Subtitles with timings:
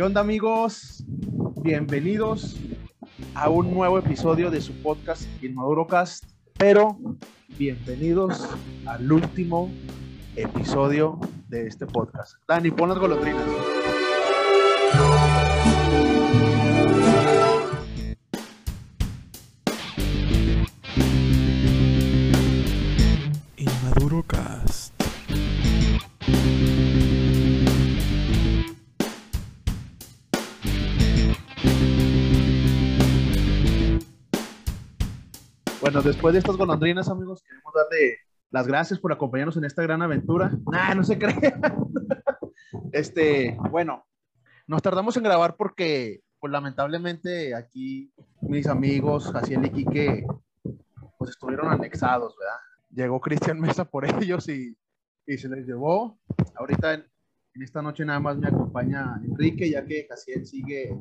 [0.00, 1.04] ¿Qué onda amigos?
[1.62, 2.56] Bienvenidos
[3.34, 6.24] a un nuevo episodio de su podcast Inmadurocast,
[6.56, 6.98] pero
[7.58, 8.48] bienvenidos
[8.86, 9.70] al último
[10.36, 12.36] episodio de este podcast.
[12.48, 13.44] Dani, pon las golondrinas.
[36.00, 38.16] Bueno, después de estas golondrinas, amigos, queremos darle
[38.50, 40.50] las gracias por acompañarnos en esta gran aventura.
[40.72, 41.60] Nah, no se crean.
[42.92, 44.06] Este, bueno,
[44.66, 48.10] nos tardamos en grabar porque, pues lamentablemente, aquí
[48.40, 50.26] mis amigos, Jaciel y Quique,
[51.18, 52.60] pues estuvieron anexados, ¿verdad?
[52.88, 54.74] Llegó Cristian Mesa por ellos y,
[55.26, 56.18] y se les llevó.
[56.54, 57.04] Ahorita en,
[57.54, 60.96] en esta noche nada más me acompaña Enrique, ya que Jaciel sigue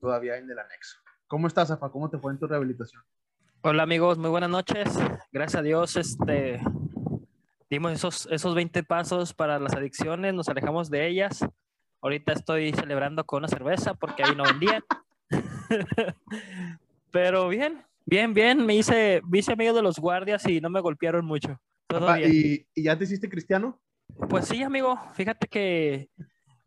[0.00, 0.96] todavía en el anexo.
[1.26, 1.90] ¿Cómo estás, Afa?
[1.90, 3.02] ¿Cómo te fue en tu rehabilitación?
[3.66, 4.86] Hola amigos, muy buenas noches.
[5.32, 6.60] Gracias a Dios, este,
[7.70, 11.46] dimos esos, esos 20 pasos para las adicciones, nos alejamos de ellas.
[12.02, 14.82] Ahorita estoy celebrando con una cerveza porque ahí no vendían.
[17.10, 18.66] Pero bien, bien, bien.
[18.66, 21.58] Me hice, me hice amigo de los guardias y no me golpearon mucho.
[21.86, 22.30] Todo Afa, bien.
[22.34, 23.80] ¿y, ¿Y ya te hiciste cristiano?
[24.28, 25.00] Pues sí, amigo.
[25.14, 26.10] Fíjate que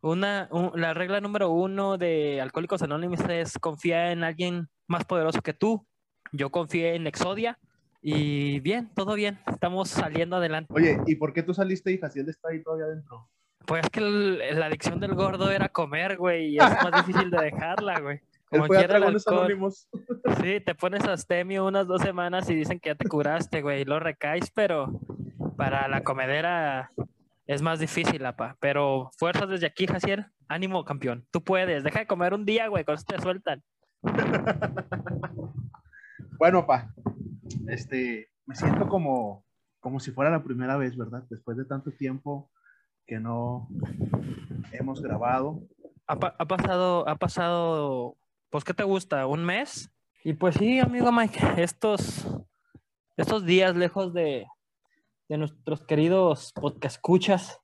[0.02, 5.44] una, un- la regla número uno de Alcohólicos Anónimos es confía en alguien más poderoso
[5.44, 5.86] que tú.
[6.32, 7.58] Yo confié en Exodia
[8.02, 9.40] y bien, todo bien.
[9.48, 10.74] Estamos saliendo adelante.
[10.74, 13.28] Oye, ¿y por qué tú saliste y Jaciel está ahí todavía adentro?
[13.66, 17.30] Pues es que el- la adicción del gordo era comer, güey, y es más difícil
[17.30, 18.22] de dejarla, güey.
[18.52, 19.08] Él Como fue a quiera.
[19.28, 19.90] Anónimos.
[20.42, 23.86] Sí, te pones astemio unas dos semanas y dicen que ya te curaste, güey, y
[23.86, 25.02] lo recaes, pero
[25.58, 26.92] para la comedera
[27.46, 28.56] es más difícil, apa.
[28.62, 30.28] Pero fuerzas desde aquí, Jaciel.
[30.48, 31.26] Ánimo, campeón.
[31.32, 31.84] Tú puedes.
[31.84, 33.62] Deja de comer un día, güey, con eso te sueltan.
[36.38, 36.94] Bueno, pa,
[37.68, 39.44] este, me siento como,
[39.80, 41.24] como si fuera la primera vez, ¿verdad?
[41.30, 42.50] Después de tanto tiempo
[43.06, 43.68] que no
[44.72, 45.62] hemos grabado.
[46.08, 48.16] Ha, pa- ha pasado, ha pasado,
[48.50, 49.26] pues, ¿qué te gusta?
[49.26, 49.90] ¿Un mes?
[50.24, 52.28] Y pues sí, amigo Mike, estos,
[53.16, 54.46] estos días lejos de,
[55.30, 57.60] de nuestros queridos podcast escuchas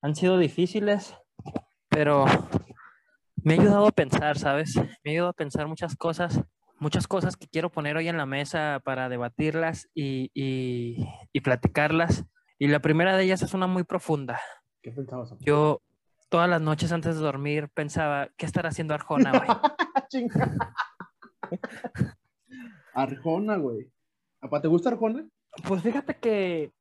[0.00, 1.14] han sido difíciles,
[1.88, 2.24] pero
[3.42, 4.74] me ha ayudado a pensar, ¿sabes?
[4.76, 6.40] Me ha ayudado a pensar muchas cosas,
[6.78, 12.24] muchas cosas que quiero poner hoy en la mesa para debatirlas y, y, y platicarlas.
[12.58, 14.40] Y la primera de ellas es una muy profunda.
[14.82, 15.34] ¿Qué pensabas?
[15.40, 15.80] Yo
[16.28, 19.48] todas las noches antes de dormir pensaba, ¿qué estará haciendo Arjona, güey?
[22.94, 23.90] Arjona, güey.
[24.40, 25.26] Apa, ¿te gusta Arjona?
[25.66, 26.72] Pues fíjate que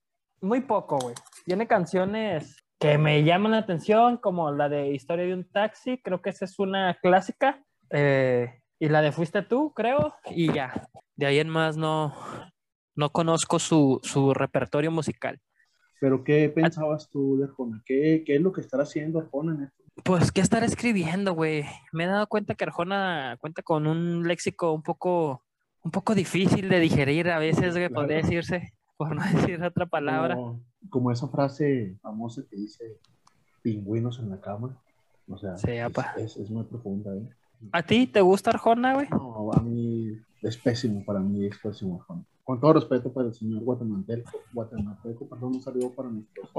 [0.42, 1.16] muy poco, güey.
[1.46, 6.22] Tiene canciones que me llaman la atención, como la de Historia de un taxi, creo
[6.22, 7.64] que esa es una clásica.
[7.90, 10.88] eh, y la de Fuiste tú, creo, y ya.
[11.16, 12.14] De ahí en más no,
[12.96, 15.40] no conozco su, su repertorio musical.
[16.00, 17.82] ¿Pero qué pensabas tú de Arjona?
[17.86, 19.84] ¿Qué, qué es lo que estará haciendo Arjona en esto?
[20.04, 21.66] Pues, ¿qué estar escribiendo, güey?
[21.92, 25.44] Me he dado cuenta que Arjona cuenta con un léxico un poco,
[25.84, 27.96] un poco difícil de digerir a veces, güey, Claro.
[27.96, 29.22] podría decirse, por no
[29.56, 30.36] decir otra palabra.
[30.36, 33.00] Como, como esa frase famosa que dice
[33.64, 34.78] pingüinos en la cama.
[35.28, 37.28] O sea, Sí, es, es- es muy profunda, ¿eh?
[37.72, 39.08] ¿A ti te gusta Arjona, güey?
[39.10, 42.24] No, a mí es pésimo, para mí es pésimo Arjona.
[42.44, 46.50] Con todo respeto para el señor guatemalteco, guatemalteco perdón, un saludo para nuestros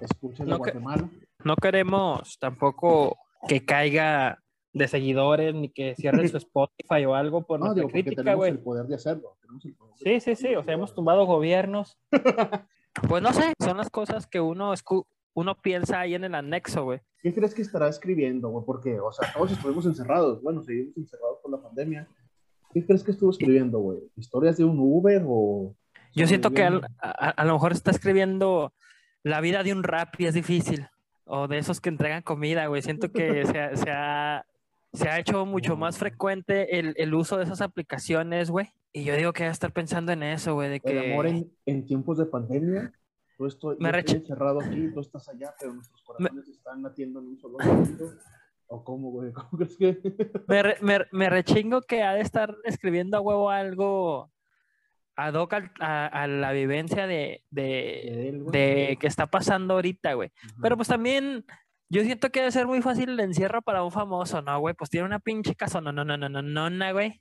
[0.00, 1.08] escuchas de No que- Guatemala.
[1.44, 3.16] No queremos tampoco
[3.48, 4.38] que caiga
[4.72, 8.36] de seguidores ni que cierre su Spotify o algo por No, nuestra digo, crítica, tenemos
[8.38, 8.50] güey.
[8.50, 9.36] el poder de hacerlo.
[9.64, 11.98] el poder de Sí, sí, sí, o sea, hemos tumbado gobiernos.
[13.08, 16.84] Pues no sé, son las cosas que uno, escu- uno piensa ahí en el anexo,
[16.84, 17.00] güey.
[17.22, 18.64] ¿Qué crees que estará escribiendo, güey?
[18.64, 20.42] Porque, o sea, todos estuvimos encerrados.
[20.42, 22.06] Bueno, seguimos encerrados por la pandemia.
[22.72, 23.98] ¿Qué crees que estuvo escribiendo, güey?
[24.16, 25.74] ¿Historias de un Uber o...?
[26.14, 28.72] Yo siento que al- a, a lo mejor está escribiendo
[29.22, 30.86] la vida de un rap y es difícil.
[31.24, 32.82] O de esos que entregan comida, güey.
[32.82, 34.46] Siento que se, ha- se ha,
[34.92, 38.68] se ha hecho mucho más frecuente el, el uso de esas aplicaciones, güey.
[38.92, 41.12] Y yo digo que va a estar pensando en eso, güey, de El que...
[41.12, 42.92] amor en, en tiempos de pandemia.
[43.46, 47.20] Estoy, Me yo estoy reche- encerrado aquí, tú estás allá, pero nuestros corazones están latiendo
[47.20, 48.04] en un solo momento.
[48.66, 49.32] ¿O cómo, güey?
[49.34, 49.98] ¿Cómo crees que...?
[50.48, 54.30] Me, re- me- me rechingo que ha de estar escribiendo a huevo algo
[55.16, 60.32] ad hoc al- a, a la vivencia de, de, él, que está pasando ahorita, güey.
[60.62, 61.44] Pero pues también
[61.88, 64.74] yo siento que debe ser muy fácil el encierro para un famoso, ¿no, güey?
[64.74, 67.20] Pues tiene una pinche casa, no, no, no, no, no, no, no, güey.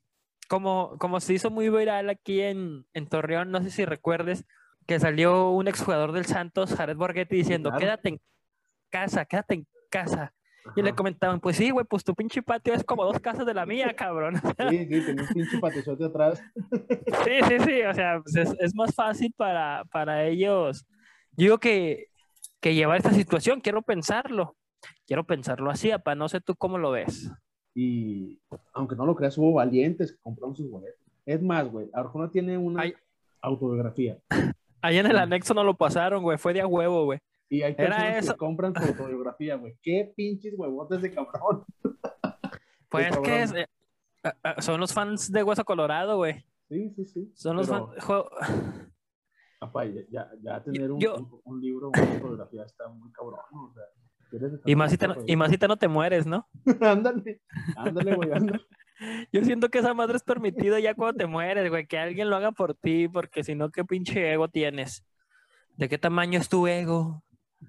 [0.50, 4.46] Como, como se hizo muy viral aquí en, en Torreón, no sé si recuerdes,
[4.86, 7.80] que salió un exjugador del Santos, Jared Borghetti, diciendo, claro.
[7.82, 8.22] quédate en
[8.90, 10.34] casa, quédate en casa.
[10.78, 10.96] Y le Ajá.
[10.96, 13.94] comentaban, pues sí, güey, pues tu pinche patio es como dos casas de la mía,
[13.98, 14.36] cabrón.
[14.70, 16.42] Sí, sí, tenía un pinche patizote atrás.
[17.26, 20.86] Sí, sí, sí, o sea, pues es, es más fácil para, para ellos.
[21.32, 22.08] Yo digo que,
[22.62, 24.56] que llevar esta situación, quiero pensarlo.
[25.06, 27.30] Quiero pensarlo así, apa, no sé tú cómo lo ves.
[27.76, 28.40] Y
[28.74, 31.00] aunque no lo creas, hubo valientes que compraron sus boletos.
[31.26, 32.94] Es más, güey, Arjona tiene una Ay.
[33.42, 34.18] autobiografía.
[34.84, 37.20] Ahí en el anexo no lo pasaron, güey, fue de a huevo, güey.
[37.50, 38.34] Y hay personas eso.
[38.34, 39.76] que compran su autobiografía, güey.
[39.82, 41.64] Qué pinches huevotes de cabrón.
[42.90, 43.24] Pues cabrón.
[43.24, 43.66] que es, eh,
[44.24, 46.46] ah, ah, son los fans de Hueso Colorado, güey.
[46.70, 47.32] Sí, sí, sí.
[47.34, 48.04] Son los Pero, fans.
[48.04, 48.30] jo-
[49.62, 53.40] apa, ya, ya, ya tener un, Yo- un, un libro, una autobiografía está muy cabrón.
[53.52, 55.34] O sea, Y más, si te, feliz, no- güey.
[55.34, 56.48] y más si te no te mueres, ¿no?
[56.82, 57.42] ándale,
[57.78, 58.62] ándale, güey, ándale.
[59.32, 62.36] Yo siento que esa madre es permitido ya cuando te mueres, güey, que alguien lo
[62.36, 65.04] haga por ti, porque si no, ¿qué pinche ego tienes?
[65.76, 67.24] ¿De qué tamaño es tu ego?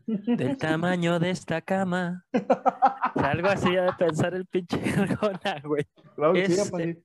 [0.06, 2.24] Del tamaño de esta cama.
[2.32, 5.84] O sea, algo así ha de pensar el pinche Arjona, güey.
[6.14, 7.02] Claro que sí, sí.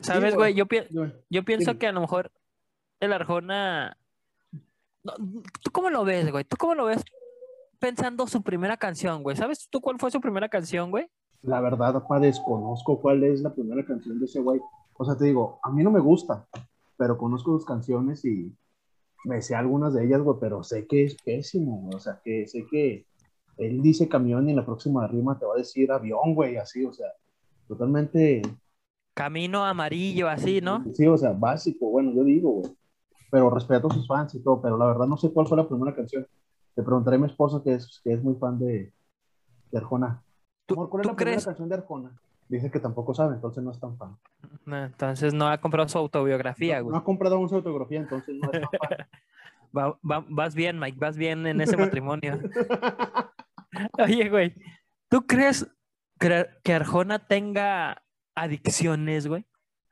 [0.00, 0.54] ¿Sabes, güey.
[0.54, 0.86] Yo, pi-
[1.30, 1.78] yo pienso Sí.
[1.78, 2.30] que a lo mejor
[3.00, 3.96] el Arjona.
[5.02, 6.44] ¿Tú cómo lo ves, güey?
[6.44, 7.04] ¿Tú cómo lo ves
[7.78, 9.36] pensando su primera canción, güey?
[9.36, 11.08] ¿Sabes tú cuál fue su primera canción, güey?
[11.44, 14.60] La verdad, apa, desconozco cuál es la primera canción de ese güey.
[14.96, 16.46] O sea, te digo, a mí no me gusta,
[16.96, 18.52] pero conozco sus canciones y
[19.24, 21.96] me sé algunas de ellas, güey, pero sé que es pésimo, güey.
[21.96, 23.06] O sea, que sé que
[23.58, 26.84] él dice camión y en la próxima rima te va a decir avión, güey, así,
[26.84, 27.08] o sea,
[27.68, 28.42] totalmente,
[29.14, 30.84] Camino amarillo, así, ¿no?
[30.92, 32.76] sí, o sea, básico, bueno, yo digo, güey.
[33.30, 35.68] Pero respeto a sus fans y todo, pero la verdad no sé cuál fue la
[35.68, 36.26] primera canción.
[36.76, 38.92] Le preguntaré a mi esposa que es, que es muy fan de,
[39.70, 40.20] de Arjona.
[40.66, 41.44] ¿Tú- Amor, ¿cuál es tú la crees?
[41.44, 42.10] canción de Arjona?
[42.48, 44.16] Dice que tampoco sabe, entonces no es tan fan.
[44.66, 46.90] No, Entonces no ha comprado su autobiografía, güey.
[46.92, 49.06] no ha comprado su autografía, entonces no es tan fan.
[49.76, 52.38] Va- va- vas bien, Mike, vas bien en ese matrimonio.
[53.98, 54.54] Oye, güey,
[55.08, 55.66] ¿tú crees
[56.20, 58.02] que, que Arjona tenga
[58.36, 59.44] adicciones, güey?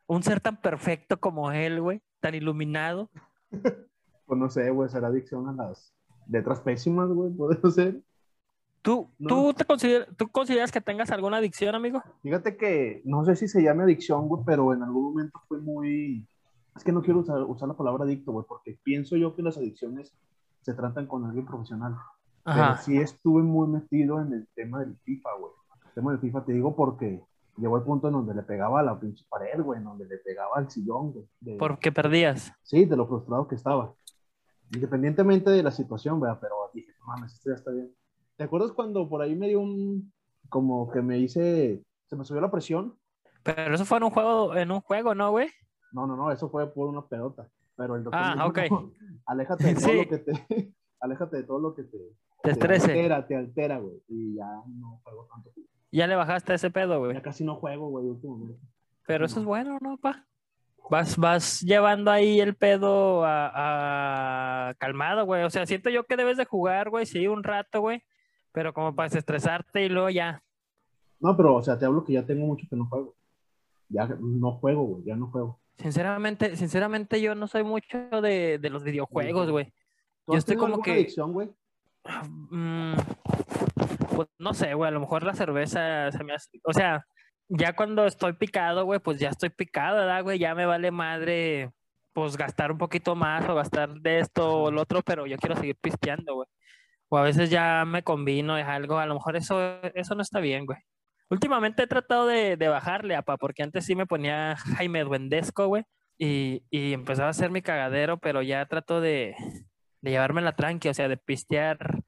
[0.06, 3.10] Un ser tan perfecto como él, güey, tan iluminado.
[3.50, 5.92] pues no sé, güey, será adicción a las
[6.28, 8.00] letras pésimas, güey, puede ser.
[8.82, 9.28] ¿Tú, No.
[9.28, 12.02] ¿tú, te consider- ¿Tú consideras que tengas alguna adicción, amigo?
[12.22, 16.26] Fíjate que no sé si se llame adicción, güey, pero en algún momento fue muy.
[16.74, 19.56] Es que no quiero usar, usar la palabra adicto, güey, porque pienso yo que las
[19.56, 20.12] adicciones
[20.62, 21.96] se tratan con alguien profesional.
[22.44, 25.52] Pero sí estuve muy metido en el tema del FIFA, güey.
[25.86, 27.22] El tema del FIFA te digo porque
[27.58, 30.16] llegó el punto en donde le pegaba a la pinche pared, güey, en donde le
[30.18, 31.26] pegaba al sillón, güey.
[31.40, 32.52] de- Porque perdías.
[32.62, 33.94] Sí, de lo frustrado que estaba.
[34.72, 36.38] Independientemente de la situación, ¿verdad?
[36.40, 37.92] Pero dije, "No mames, esto ya está bien.
[38.36, 40.12] ¿Te acuerdas cuando por ahí me dio un,
[40.48, 42.96] como que me hice, se me subió la presión?
[43.42, 45.48] Pero eso fue en un juego, en un juego, ¿no, güey?
[45.92, 47.48] No, no, no, eso fue por una pelota.
[47.76, 48.58] Pero el doctor Ah, ok.
[48.70, 48.92] "No,
[49.26, 49.96] aléjate de todo Sí.
[49.96, 50.32] lo que te,
[51.00, 51.98] aléjate de todo lo que te,
[52.42, 52.86] Te estrese.
[52.92, 54.02] altera, te altera, güey.
[54.08, 55.50] Y ya no juego tanto.
[55.90, 57.14] Ya le bajaste ese pedo, güey.
[57.14, 58.58] Ya casi no juego, güey, últimamente.
[59.06, 60.26] Pero eso es bueno, ¿no, pa?
[60.90, 65.42] Vas, vas llevando ahí el pedo a, a- calmado, güey.
[65.44, 68.02] O sea, siento yo que debes de jugar, güey, sí, un rato, güey.
[68.52, 70.42] Pero como para desestresarte y luego ya.
[71.20, 73.14] No, pero, o sea, te hablo que ya tengo mucho que no juego.
[73.88, 75.58] Ya no juego, güey, ya no juego.
[75.78, 79.72] Sinceramente, sinceramente yo no soy mucho de, de los videojuegos, güey.
[80.26, 81.50] ¿Tú Yo estoy como que- adicción, güey?
[82.50, 82.94] Mm,
[84.14, 87.06] pues no sé, güey, a lo mejor la cerveza se me hace, o sea,
[87.48, 90.38] ya cuando estoy picado, güey, pues ya estoy picado, ¿verdad, güey?
[90.38, 91.70] Ya me vale madre,
[92.12, 95.54] pues gastar un poquito más o gastar de esto o el otro, pero yo quiero
[95.56, 96.48] seguir pisteando, güey.
[97.14, 99.60] O a veces ya me combino es algo, a lo mejor eso,
[99.92, 100.78] eso no está bien, güey.
[101.28, 105.84] Últimamente he tratado de, de bajarle, apa, porque antes sí me ponía Jaime Duendesco, güey,
[106.16, 109.36] y, y empezaba a hacer mi cagadero, pero ya trato de,
[110.00, 112.02] de llevármela tranqui, o sea, de pistear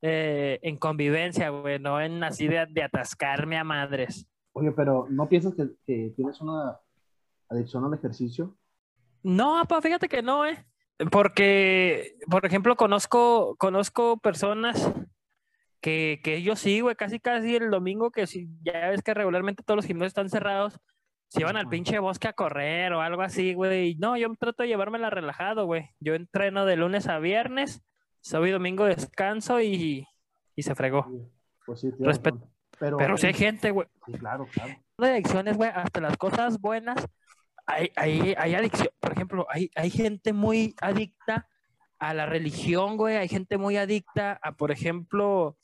[0.00, 4.26] eh, en convivencia, güey, no en así de, de atascarme a madres.
[4.54, 6.80] Oye, pero ¿no piensas que, que tienes una
[7.50, 8.56] adicción al ejercicio?
[9.22, 10.64] No, apa, fíjate que no, eh.
[11.10, 14.92] Porque, por ejemplo, conozco, conozco personas
[15.80, 19.62] que, que yo sí, güey, casi casi el domingo que si ya ves que regularmente
[19.62, 20.78] todos los gimnasios están cerrados,
[21.28, 23.96] se iban al pinche bosque a correr o algo así, güey.
[23.96, 25.90] No, yo trato de llevármela relajado, güey.
[26.00, 27.82] Yo entreno de lunes a viernes,
[28.20, 30.06] sábado y domingo descanso y,
[30.54, 31.06] y se fregó.
[31.66, 32.50] Pues sí, Respet- razón.
[32.78, 34.74] Pero, Pero si hay gente, güey, Sí, claro, claro.
[34.98, 37.06] de adicciones, güey, hasta las cosas buenas,
[37.66, 38.88] hay, hay, hay adicción.
[39.00, 41.48] Por ejemplo, hay, hay gente muy adicta
[41.98, 43.16] a la religión, güey.
[43.16, 45.56] Hay gente muy adicta a, por ejemplo,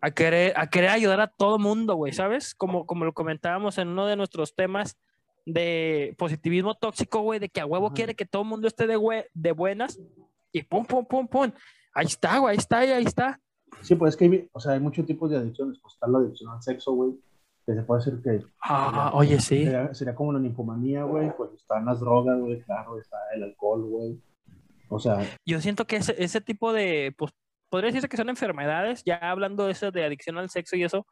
[0.00, 2.54] a querer, a querer ayudar a todo mundo, güey, ¿sabes?
[2.54, 4.96] Como, como lo comentábamos en uno de nuestros temas
[5.44, 7.94] de positivismo tóxico, güey, de que a huevo Ajá.
[7.94, 9.98] quiere que todo el mundo esté de, güey- de buenas
[10.52, 11.50] y pum, pum, pum, pum.
[11.94, 13.40] Ahí está, güey, ahí está, ahí está.
[13.80, 15.78] Sí, pues es que hay, o sea, hay muchos tipos de adicciones.
[15.82, 17.12] Pues está la adicción al sexo, güey,
[17.66, 19.64] que se puede hacer que Ah, oye, sí.
[19.64, 21.30] sería, sería como la ninfomanía, güey.
[21.36, 24.20] Pues están las drogas, güey, claro, está el alcohol, güey.
[24.88, 27.32] O sea, Yo siento que ese, ese tipo de, pues,
[27.70, 31.06] podría decirse que son enfermedades, ya hablando de eso de adicción al sexo y eso,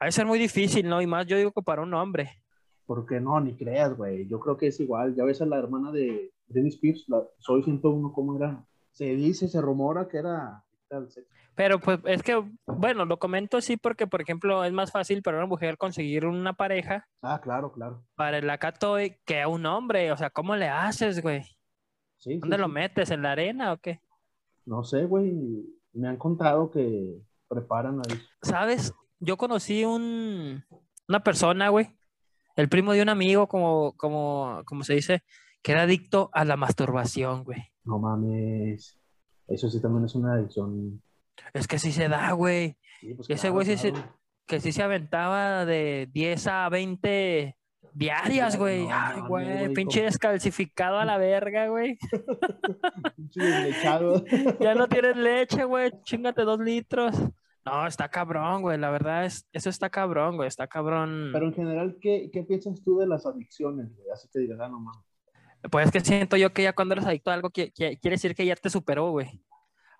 [0.00, 1.00] ha de ser muy difícil, ¿no?
[1.00, 2.30] Y más yo digo que para un hombre.
[2.86, 3.38] ¿por qué no?
[3.38, 4.26] Ni creas, güey.
[4.26, 5.14] Yo creo que es igual.
[5.14, 8.64] Ya ves a la hermana de Britney Spears, la Soy 101, ¿cómo era?
[8.90, 10.64] Se dice, se rumora que era
[11.54, 15.36] Pero pues es que, bueno, lo comento así porque, por ejemplo, es más fácil para
[15.38, 18.04] una mujer conseguir una pareja Ah, claro, claro.
[18.14, 20.10] para el acatoy que a un hombre.
[20.12, 21.42] O sea, ¿cómo le haces, güey?
[22.18, 22.72] Sí, sí, ¿Dónde lo sí.
[22.72, 23.10] metes?
[23.10, 24.00] ¿En la arena o qué?
[24.66, 25.32] No sé, güey.
[25.92, 27.18] Me han contado que
[27.48, 28.18] preparan ahí.
[28.42, 28.92] ¿Sabes?
[29.18, 30.64] Yo conocí un,
[31.08, 31.88] una persona, güey,
[32.56, 35.22] el primo de un amigo, como, como, como se dice,
[35.62, 37.60] que era adicto a la masturbación, güey.
[37.84, 38.99] No mames.
[39.50, 41.02] Eso sí también es una adicción.
[41.52, 42.76] Es que sí se da, güey.
[43.00, 43.92] Sí, pues, Ese claro, güey sí se-.
[44.46, 47.56] Que sí se aventaba de 10 a 20
[47.92, 48.86] diarias, güey.
[48.86, 51.98] No Ay, güey, pinche descalcificado a la verga, güey.
[53.16, 54.24] Pinche deslechado.
[54.60, 55.92] Ya no tienes leche, güey.
[56.02, 57.14] Chingate dos litros.
[57.64, 58.78] No, está cabrón, güey.
[58.78, 60.48] La verdad es, eso está cabrón, güey.
[60.48, 61.30] Está cabrón.
[61.32, 64.10] Pero en general, ¿qué, qué piensas tú de las adicciones, güey?
[64.10, 65.09] Así te digas, ah, no mames.
[65.70, 68.34] Pues es que siento yo que ya cuando eres adicto a algo, qui- quiere decir
[68.34, 69.42] que ya te superó, güey.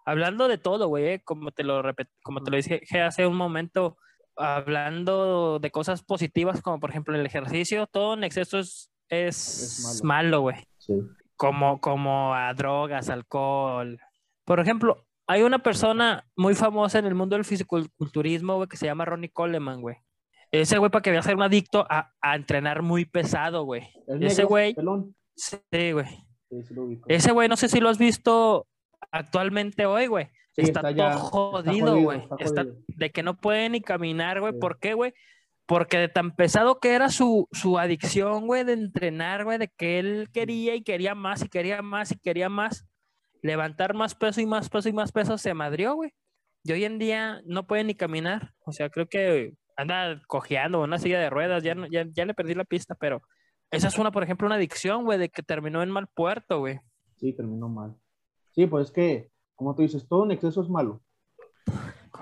[0.06, 3.36] Hablando de todo, güey, eh, como te lo repet- como te lo dije hace un
[3.36, 3.98] momento,
[4.36, 10.04] hablando de cosas positivas, como por ejemplo el ejercicio, todo en exceso es, es, Es
[10.04, 10.56] malo, güey.
[10.78, 10.94] Sí.
[11.36, 13.98] Como, como a drogas, alcohol.
[14.44, 18.86] Por ejemplo, hay una persona muy famosa en el mundo del fisiculturismo, güey, que se
[18.86, 19.96] llama Ronnie Coleman, güey.
[20.50, 23.88] Ese güey para que veas ser un adicto a, a entrenar muy pesado, güey.
[24.08, 25.14] ¿El Ese güey- pelón?
[25.40, 26.06] Sí, güey.
[26.50, 26.74] Sí, sí.
[27.08, 28.66] Ese güey, no sé si lo has visto
[29.10, 30.26] actualmente hoy, güey.
[30.52, 32.22] Sí, está, todo jodido, güey.
[32.38, 34.52] está de que no puede ni caminar, güey.
[34.58, 35.14] ¿Por qué, güey?
[35.66, 40.00] Porque de tan pesado que era su, su adicción, güey, de entrenar, güey, de que
[40.00, 42.86] él quería y quería más y quería más y quería más,
[43.42, 46.12] levantar más peso y más peso y más peso, se madrió, güey.
[46.64, 48.52] Y hoy en día no puede ni caminar.
[48.66, 51.62] O sea, creo que anda cojeando una silla de ruedas.
[51.62, 53.22] Ya, no- ya, ya le perdí la pista, pero
[53.70, 56.80] esa es una, por ejemplo, una adicción, güey, de que terminó en mal puerto, güey.
[57.16, 57.94] Sí, terminó mal.
[58.52, 61.00] Sí, pues es que, como tú dices, todo en exceso es malo.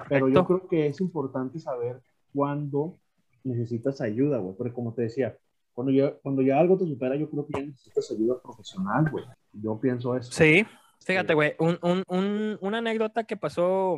[0.09, 0.47] Pero yo Correcto.
[0.47, 2.01] creo que es importante saber
[2.35, 2.99] cuándo
[3.45, 4.55] necesitas ayuda, güey.
[4.57, 5.37] Porque como te decía,
[5.73, 9.25] cuando ya, cuando ya algo te supera, yo creo que ya necesitas ayuda profesional, güey.
[9.53, 10.31] Yo pienso eso.
[10.33, 10.67] Sí,
[11.01, 13.97] fíjate, güey, un, un, un- una anécdota que pasó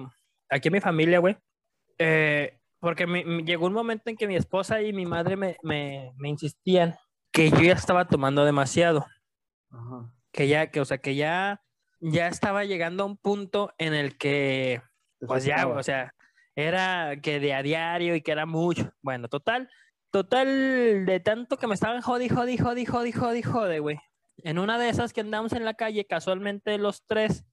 [0.49, 1.37] aquí en mi familia, güey.
[1.99, 5.59] eh, porque mi- mi- llegó un momento en que mi esposa y mi madre me,
[5.63, 6.95] me, me insistían
[7.33, 9.07] que yo ya estaba tomando demasiado,
[9.71, 10.13] Ajá.
[10.33, 11.63] que ya, que, o sea, que ya,
[12.01, 14.83] ya estaba llegando a un punto en el que,
[15.27, 16.15] pues ya, o sea,
[16.57, 18.93] era que de a diario y que era mucho.
[19.03, 19.71] Bueno, total,
[20.11, 23.99] total, de tanto que me estaban jodi, jodi, jodi, jodi, jodi, jodi, güey.
[24.39, 27.45] En una de esas que andamos en la calle, casualmente los tres,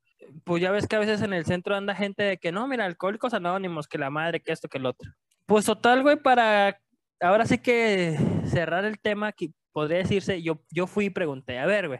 [0.44, 2.86] pues ya ves que a veces en el centro anda gente de que no, mira,
[2.86, 5.12] alcohólicos anónimos, que la madre, que esto, que el otro.
[5.46, 6.80] Pues total, güey, para
[7.20, 11.68] ahora sí que cerrar el tema, que podría decirse, yo, yo fui y pregunté, a
[11.68, 12.00] ver, güey,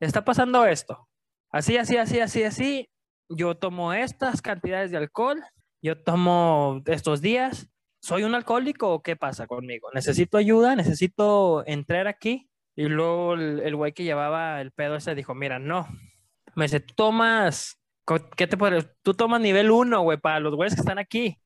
[0.00, 1.06] está pasando esto.
[1.50, 2.88] Así, así, así, así, así.
[3.28, 5.44] Yo tomo estas cantidades de alcohol,
[5.82, 7.68] yo tomo estos días.
[8.00, 9.90] ¿Soy un alcohólico o qué pasa conmigo?
[9.92, 10.74] ¿Necesito ayuda?
[10.74, 12.48] ¿Necesito entrar aquí?
[12.74, 15.86] Y luego el güey que llevaba el pedo ese dijo, mira, no.
[16.54, 17.78] Me dice, tomas,
[18.38, 18.80] ¿qué te puedo?
[19.02, 21.38] Tú tomas nivel 1, güey, para los güeyes que están aquí.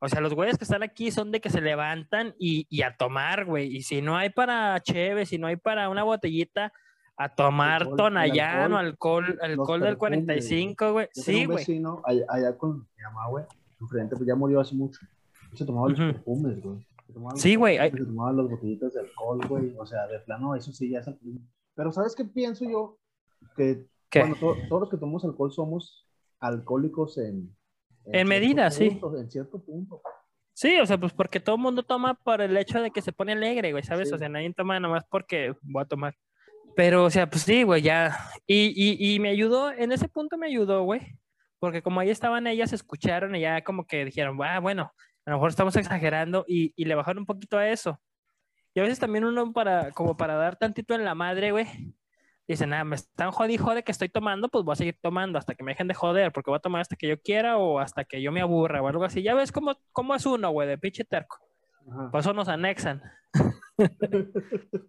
[0.00, 2.96] O sea, los güeyes que están aquí son de que se levantan y, y a
[2.96, 3.76] tomar, güey.
[3.76, 6.72] Y si no hay para cheve, si no hay para una botellita,
[7.16, 11.08] a tomar Alcohol, el tonallano, alcohol, alcohol, alcohol del perfumes, 45, güey.
[11.12, 11.58] Sí, güey.
[11.58, 13.44] vecino allá, allá con mi mamá, güey,
[13.80, 15.00] enfrente, pues ya murió hace mucho.
[15.54, 16.12] Se tomaba los Ujú.
[16.12, 16.86] perfumes, güey.
[17.34, 19.74] Sí, güey, Se tomaba las botellitas de alcohol, güey.
[19.78, 21.40] O sea, de plano, eso sí ya es alcoholismo.
[21.74, 22.98] Pero ¿sabes qué pienso yo?
[23.56, 24.20] Que ¿Qué?
[24.20, 26.06] bueno, to- todos los que tomamos alcohol somos
[26.38, 27.52] alcohólicos en...
[28.06, 29.00] En cierto medida, sí.
[29.18, 30.02] En cierto punto.
[30.52, 33.12] Sí, o sea, pues porque todo el mundo toma por el hecho de que se
[33.12, 34.08] pone alegre, güey, ¿sabes?
[34.08, 34.14] Sí.
[34.14, 36.16] O sea, nadie toma nomás porque voy a tomar.
[36.74, 38.16] Pero, o sea, pues sí, güey, ya.
[38.46, 41.16] Y, y, y me ayudó, en ese punto me ayudó, güey.
[41.58, 44.92] Porque como ahí estaban ellas, escucharon y ya como que dijeron, ah, bueno,
[45.24, 48.00] a lo mejor estamos exagerando y, y le bajaron un poquito a eso.
[48.74, 51.66] Y a veces también uno para, como para dar tantito en la madre, güey,
[52.52, 55.38] dice, nada, me están jodi y jode que estoy tomando, pues voy a seguir tomando
[55.38, 57.78] hasta que me dejen de joder, porque voy a tomar hasta que yo quiera o
[57.78, 59.22] hasta que yo me aburra o algo así.
[59.22, 61.38] Ya ves cómo, cómo es uno, güey, de pinche terco.
[61.90, 62.10] Ajá.
[62.10, 63.02] Por eso nos anexan.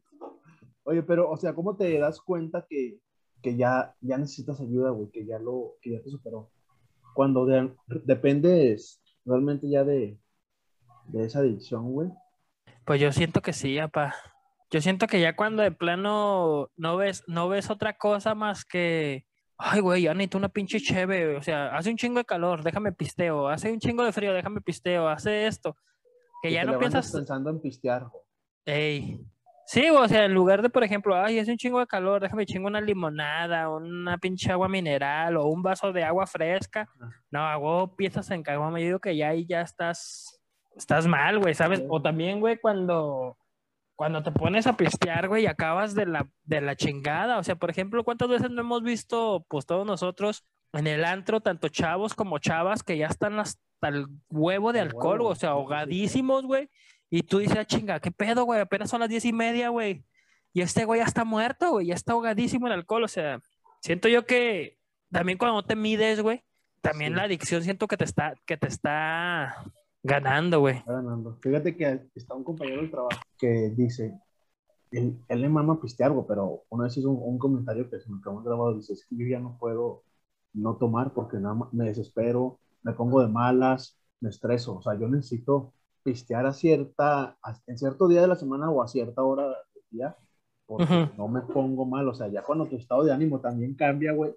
[0.83, 2.97] Oye, pero, o sea, ¿cómo te das cuenta que,
[3.41, 5.09] que ya, ya necesitas ayuda, güey?
[5.11, 6.49] Que ya lo, que ya te superó.
[7.13, 7.73] cuando de-
[8.05, 10.17] dependes realmente ya de,
[11.07, 12.09] de esa adicción, güey.
[12.85, 14.15] Pues yo siento que sí, apa.
[14.71, 19.25] Yo siento que ya cuando de plano no ves, no ves otra cosa más que,
[19.57, 22.91] ay, güey, ya necesito una pinche cheve, o sea, hace un chingo de calor, déjame
[22.91, 25.75] pisteo, hace un chingo de frío, déjame pisteo, hace esto,
[26.41, 28.23] que Y ya te no piensas, pensando en pistear, güey.
[28.65, 29.19] ey,
[29.65, 32.45] sí, o sea, en lugar de, por ejemplo, ay, hace un chingo de calor, déjame
[32.45, 36.87] chingo una limonada, una pinche agua mineral o un vaso de agua fresca,
[37.31, 40.39] no, hago piezas en caguama, yo digo que ya ahí ya estás,
[40.75, 41.79] estás mal, güey, ¿sabes?
[41.79, 41.85] Sí.
[41.89, 43.35] O también, güey, cuando,
[43.99, 47.55] cuando te pones a pistear, güey, y acabas de la, de la chingada, o sea,
[47.57, 52.13] por ejemplo, ¿cuántas veces no hemos visto, pues todos nosotros, en el antro, tanto chavos
[52.13, 56.45] como chavas, que ya están hasta el huevo de El alcohol, huevo, o sea, ahogadísimos,
[56.45, 56.69] güey,
[57.09, 58.61] y tú dices, "Ah, chinga, ¿qué pedo, güey?
[58.61, 60.05] Apenas son las diez y media, güey,
[60.53, 63.41] y este güey ya está muerto, güey, ya está ahogadísimo en alcohol, o sea,
[63.81, 64.77] siento yo que
[65.11, 66.45] también cuando te mides, güey,
[66.79, 67.17] también Sí.
[67.17, 69.57] la adicción siento que te está, que te está
[70.03, 70.83] ganando, güey.
[70.85, 71.37] Ganando.
[71.41, 74.19] Fíjate que está un compañero del trabajo que dice,
[74.91, 78.09] él, él le mama pistear, güey, pero una vez hizo un, un comentario que se
[78.11, 80.03] me acabó grabado, dice, es que yo ya no puedo
[80.53, 85.07] no tomar porque nada me desespero, me pongo de malas, me estreso, o sea, yo
[85.09, 89.47] necesito pistear a cierta, a- en cierto día de la semana o a cierta hora
[89.47, 90.17] del día,
[90.65, 91.15] porque Ujú.
[91.17, 94.33] no me pongo mal, o sea, ya cuando tu estado de ánimo también cambia, güey,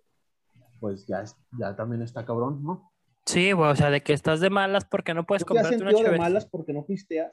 [0.80, 1.24] pues ya,
[1.58, 2.91] ya también está cabrón, ¿no?
[3.26, 5.66] Sí, güey, o sea, de que estás de malas porque no puedes ¿Tú te has
[5.68, 7.32] comprarte una sentido de malas porque no pisteas?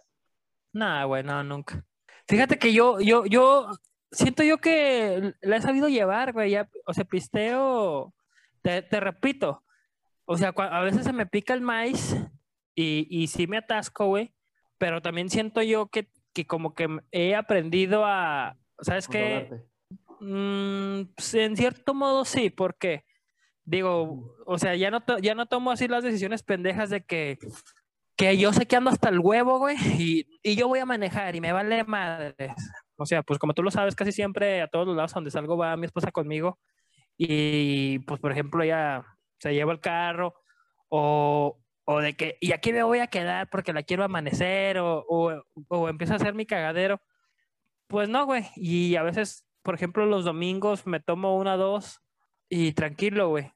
[0.72, 1.86] Nah, güey, no, nunca.
[2.27, 3.72] Fíjate que yo, yo, yo
[4.12, 8.13] siento yo que la he sabido llevar, güey, ya, o sea, pisteo,
[8.62, 9.63] te, te repito,
[10.25, 12.15] o sea, a veces se me pica el maíz
[12.75, 14.31] y, y sí me atasco, güey,
[14.77, 19.50] pero también siento yo que, que como que he aprendido a, ¿sabes qué?
[20.19, 23.05] Mm, pues, en cierto modo sí, porque
[23.69, 27.38] digo, o sea, ya no, ya no tomo así las decisiones pendejas de que,
[28.17, 31.35] que yo sé que ando hasta el huevo, güey, y, y yo voy a manejar
[31.35, 32.53] y me vale madres.
[32.97, 35.55] O sea, pues como tú lo sabes, casi siempre a todos los lados donde salgo
[35.55, 36.60] va mi esposa conmigo
[37.17, 39.05] y pues por ejemplo ya
[39.39, 40.34] se lleva el carro
[40.89, 45.05] o, o de que, y aquí me voy a quedar porque la quiero amanecer o,
[45.08, 47.01] o, o empiezo a hacer mi cagadero.
[47.88, 48.45] Pues no, güey.
[48.55, 52.01] Y a veces, por ejemplo, los domingos me tomo una, dos
[52.49, 53.51] y tranquilo, güey.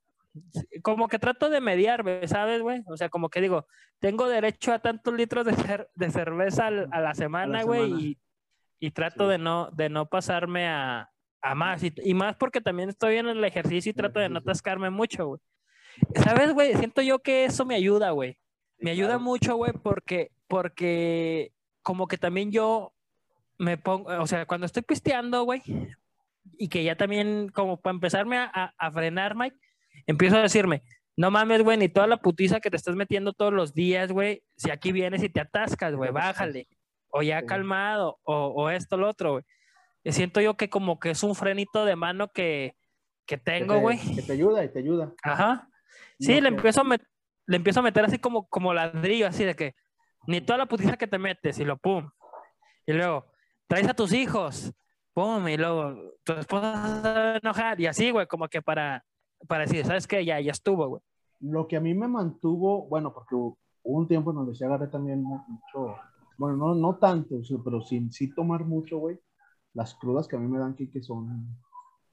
[0.82, 2.84] Como que trato de mediar, güey, ¿sabes, güey?
[2.88, 3.68] O sea, como que digo,
[4.00, 8.18] tengo derecho a tantos litros de, cer- de cerveza al- a la semana, güey, y,
[8.80, 9.32] y trato Sí.
[9.32, 11.10] de, no, de no pasarme a,
[11.42, 11.84] a más.
[11.84, 15.28] Y, y más porque también estoy en el ejercicio y trato de no atascarme mucho,
[15.28, 15.42] güey.
[16.16, 16.74] ¿Sabes, güey?
[16.76, 18.38] Siento yo que eso me ayuda, güey.
[18.80, 19.22] Me ayuda claro.
[19.22, 22.94] mucho, güey, porque, porque como que también yo
[23.60, 25.62] me pongo, o sea, cuando estoy pisteando, güey,
[26.58, 29.56] y que ya también, como para empezarme a, a- a frenar, Mike,
[30.06, 30.84] empiezo a decirme,
[31.16, 34.44] no mames, güey, ni toda la putiza que te estás metiendo todos los días, güey,
[34.58, 36.68] si aquí vienes y te atascas, güey, bájale,
[37.10, 39.44] o ya calmado, o, o esto, lo otro, güey.
[40.06, 42.76] Siento yo que como que es un frenito de mano que,
[43.26, 44.00] que tengo, te- güey.
[44.16, 45.14] Que te ayuda y te ayuda.
[45.24, 45.70] Ajá.
[46.20, 47.08] Sí, No, le que- empiezo a met-
[47.46, 49.76] le empiezo a meter así como, como ladrillo, así de que
[50.28, 52.10] ni toda la putiza que te metes y lo pum.
[52.86, 53.32] Y luego,
[53.68, 54.74] traes a tus hijos,
[55.14, 59.06] pum, y luego tu esposa se va a enojar y así, güey, como que para,
[59.48, 60.24] para decir, ¿sabes qué?
[60.26, 61.02] Ya, ya estuvo, güey.
[61.40, 64.88] Lo que a mí me mantuvo, bueno, porque hubo un tiempo en donde sí agarré
[64.88, 65.96] también mu- mucho,
[66.38, 69.20] bueno, no, no tanto, pero sin sí tomar mucho, güey.
[69.74, 71.58] Las crudas que a mí me dan aquí que son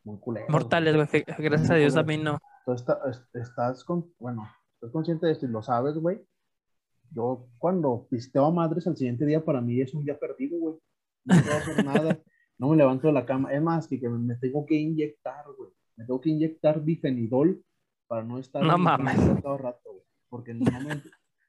[0.05, 0.49] muy culeras.
[0.51, 1.25] Mortales, güey.
[1.39, 2.39] Gracias a Dios a mí no.
[2.67, 6.21] Tú está- es- estás con, bueno, estás consciente de esto y lo sabes, güey.
[7.13, 10.75] Yo cuando pisteo a madres al siguiente día, para mí es un día perdido, güey.
[11.25, 12.19] No puedo hacer nada.
[12.61, 13.51] No me levanto de la cama.
[13.55, 15.71] Es más, que, que me tengo que inyectar, güey.
[16.01, 17.63] Me tengo que inyectar bifenidol
[18.09, 19.17] para no estar No mames.
[19.43, 20.03] todo rato, güey.
[20.31, 21.03] Porque no, me-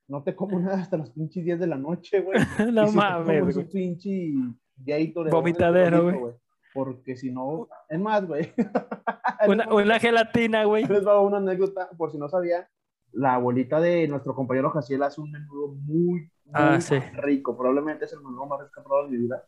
[0.10, 2.38] no te como nada hasta las pinches 10 de la noche, güey.
[2.74, 4.34] No si te mames, un pinche
[4.76, 6.34] Gatorade, Vomitadero, güey.
[6.74, 8.52] Porque si no, es más, güey.
[9.48, 10.86] Una, una gelatina, güey.
[10.86, 12.70] Les va una anécdota, por si no sabía.
[13.14, 17.00] La abuelita de nuestro compañero Jaciel hace un menudo muy, muy Ah, sí.
[17.16, 17.58] rico.
[17.58, 19.44] Probablemente es el menudo más rico en mi vida.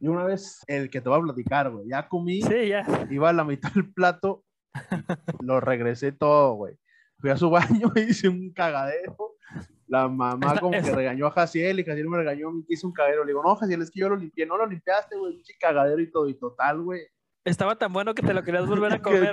[0.00, 2.84] Y una vez, el que te voy a platicar, güey, ya comí, Sí, ya.
[3.10, 4.44] iba a la mitad del plato,
[5.40, 6.74] lo regresé todo, güey.
[7.18, 9.16] Fui a su baño hice un cagadero.
[9.88, 12.92] La mamá Esta- como que regañó a Jaciel y Jaciel me regañó que hice un
[12.92, 13.24] cagadero.
[13.24, 14.44] Le digo, no, Jaciel, es que yo lo limpié.
[14.46, 16.28] No lo limpiaste, güey, pinche cagadero y todo.
[16.28, 17.00] Y total, güey.
[17.44, 19.30] Estaba tan bueno que te lo querías volver a comer.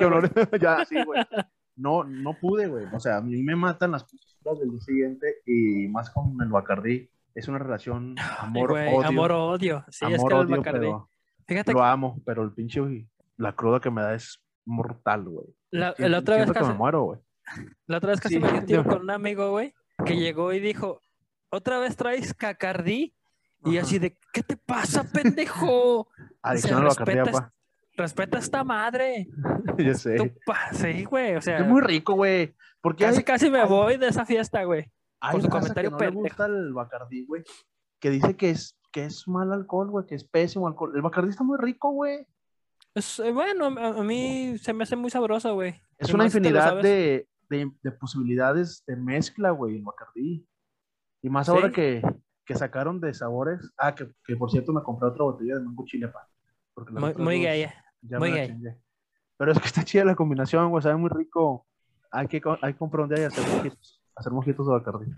[0.49, 1.21] que ya, sí, güey.
[1.75, 2.85] No, no pude, güey.
[2.93, 6.47] O sea, a mí me matan las cosas del día siguiente y más con el
[6.47, 7.09] Bacardí.
[7.35, 9.01] Es una relación amor-odio.
[9.07, 9.85] Amor-odio.
[9.89, 10.79] Sí, es que Bacardí.
[10.79, 11.09] pero
[11.47, 15.47] Fíjate lo amo, pero el pinche, güey, la cruda que me da es mortal, güey.
[15.69, 17.19] La- la otra vez casi- me muero, güey.
[17.85, 20.59] la otra vez casi Sí, me dio yo- con un amigo, güey, que llegó y
[20.59, 21.01] dijo,
[21.51, 23.13] ¿otra vez traes cacardí?
[23.65, 26.07] Y así de, ¿qué te pasa, pendejo?
[26.41, 27.51] Adicción al Bacardí, respetas- papá.
[27.97, 29.27] Respeta a esta madre.
[29.77, 30.15] Ya sé.
[30.15, 32.55] Tú pa- Sí, güey, o sea, Es muy rico, güey.
[32.81, 34.91] Porque casi hay, casi me voy de esa fiesta, güey.
[35.25, 37.43] Hay por su comentario que no le gusta el Bacardí, güey.
[37.99, 40.93] Que dice que es, que es mal alcohol, güey, que es pésimo alcohol.
[40.95, 42.27] El Bacardí está muy rico, güey.
[42.93, 45.81] Es, eh, bueno, a, mí se me hace muy sabroso, güey.
[45.97, 50.47] Es una infinidad de, de, de posibilidades de mezcla, güey, el Bacardí.
[51.21, 51.51] Y más Sí.
[51.51, 52.01] ahora que,
[52.45, 53.59] que sacaron de sabores.
[53.77, 56.27] Ah, que, que por cierto me compré otra botella de mango chile, pa.
[56.73, 57.67] Porque las Muy, muy gay.
[58.01, 58.55] ya muy gay.
[59.37, 61.65] Pero es que está chida la combinación, güey, sabe muy rico.
[62.11, 63.73] Hay que, hay que comprar un día y hacer.
[64.15, 65.11] Hacer mojitos de Bacardí.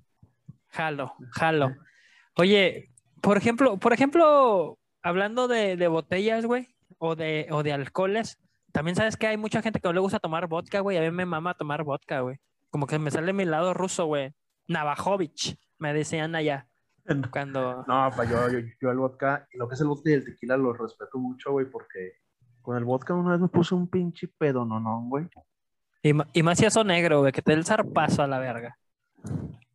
[0.69, 1.75] Jalo, jalo.
[2.35, 2.89] Oye,
[3.21, 8.39] por ejemplo, por ejemplo, hablando de, de botellas, güey, o de, o de alcoholes,
[8.71, 10.97] también sabes que hay mucha gente que no le gusta tomar vodka, güey.
[10.97, 12.37] A mí me mama tomar vodka, güey.
[12.69, 14.33] Como que me sale mi lado ruso, güey.
[14.67, 16.67] Navajovich, me decían allá.
[17.31, 17.85] Cuando.
[17.87, 20.25] No, pa, yo, yo, yo el vodka, y lo que es el vodka y el
[20.25, 22.17] tequila lo respeto mucho, güey, porque
[22.61, 25.27] con el vodka una vez me puse un pinche pedo, no, no, güey.
[26.03, 28.77] Y, y más si eso negro, güey, que te dé el zarpazo a la verga.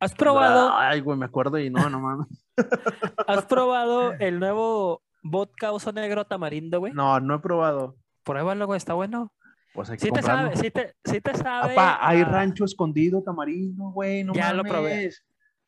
[0.03, 2.27] ¿Has probado, Ay, güey, me acuerdo y no, no mames.
[3.27, 6.93] has probado el nuevo vodka oso negro tamarindo, güey?
[6.93, 7.95] No, no he probado.
[8.23, 9.31] Pruébalo, güey, está bueno.
[9.73, 11.73] Pues hay que Sí te sabe, sí te, sí te sabe.
[11.73, 15.09] Apá, hay a- rancho escondido, tamarindo, güey, no Ya lo probé.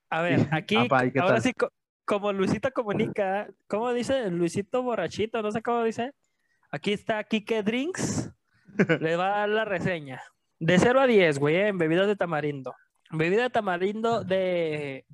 [0.09, 1.41] A ver, aquí, Apa, ¿y qué ahora tal?
[1.41, 1.71] sí, co-
[2.05, 4.29] como Luisito comunica, ¿cómo dice?
[4.29, 6.11] Luisito borrachito, no sé cómo dice.
[6.71, 8.31] Aquí está Kike Drinks,
[8.99, 10.21] le va a dar la reseña.
[10.59, 12.73] De 0 a 10, güey, en bebidas de tamarindo.
[13.11, 15.05] Bebida de tamarindo de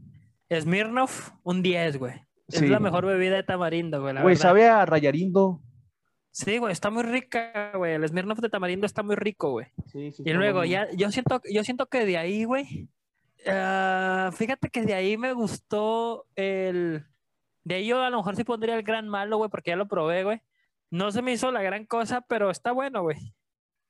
[0.54, 2.14] Smirnoff, un 10, güey.
[2.48, 4.50] Es la mejor bebida de tamarindo, güey, la Güey, verdad.
[4.50, 5.62] sabe a rayarindo.
[6.32, 7.94] Sí, güey, está muy rica, güey.
[7.94, 9.68] El Smirnoff de tamarindo está muy rico, güey.
[9.88, 10.24] Sí, sí.
[10.26, 12.90] Y luego, ya, yo siento, yo siento que de ahí, güey.
[13.48, 17.06] ah, fíjate que de ahí me gustó el.
[17.64, 19.88] De ahí yo a lo mejor sí pondría el gran malo, güey, porque ya lo
[19.88, 20.42] probé, güey.
[20.90, 23.34] No se me hizo la gran cosa, pero está bueno, güey.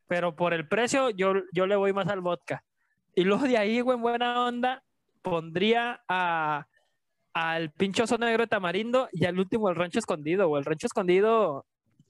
[0.08, 2.64] Pero por el precio, yo, yo le voy más al vodka.
[3.16, 4.84] Y luego de ahí, güey, en buena onda,
[5.22, 6.66] pondría a,
[7.34, 10.60] al pinchoso negro de tamarindo y al último el rancho escondido, güey.
[10.60, 11.66] El rancho escondido,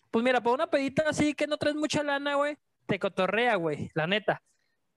[0.10, 3.90] pues mira, para una pedita así que no traes mucha lana, güey, te cotorrea, güey,
[3.94, 4.42] la neta.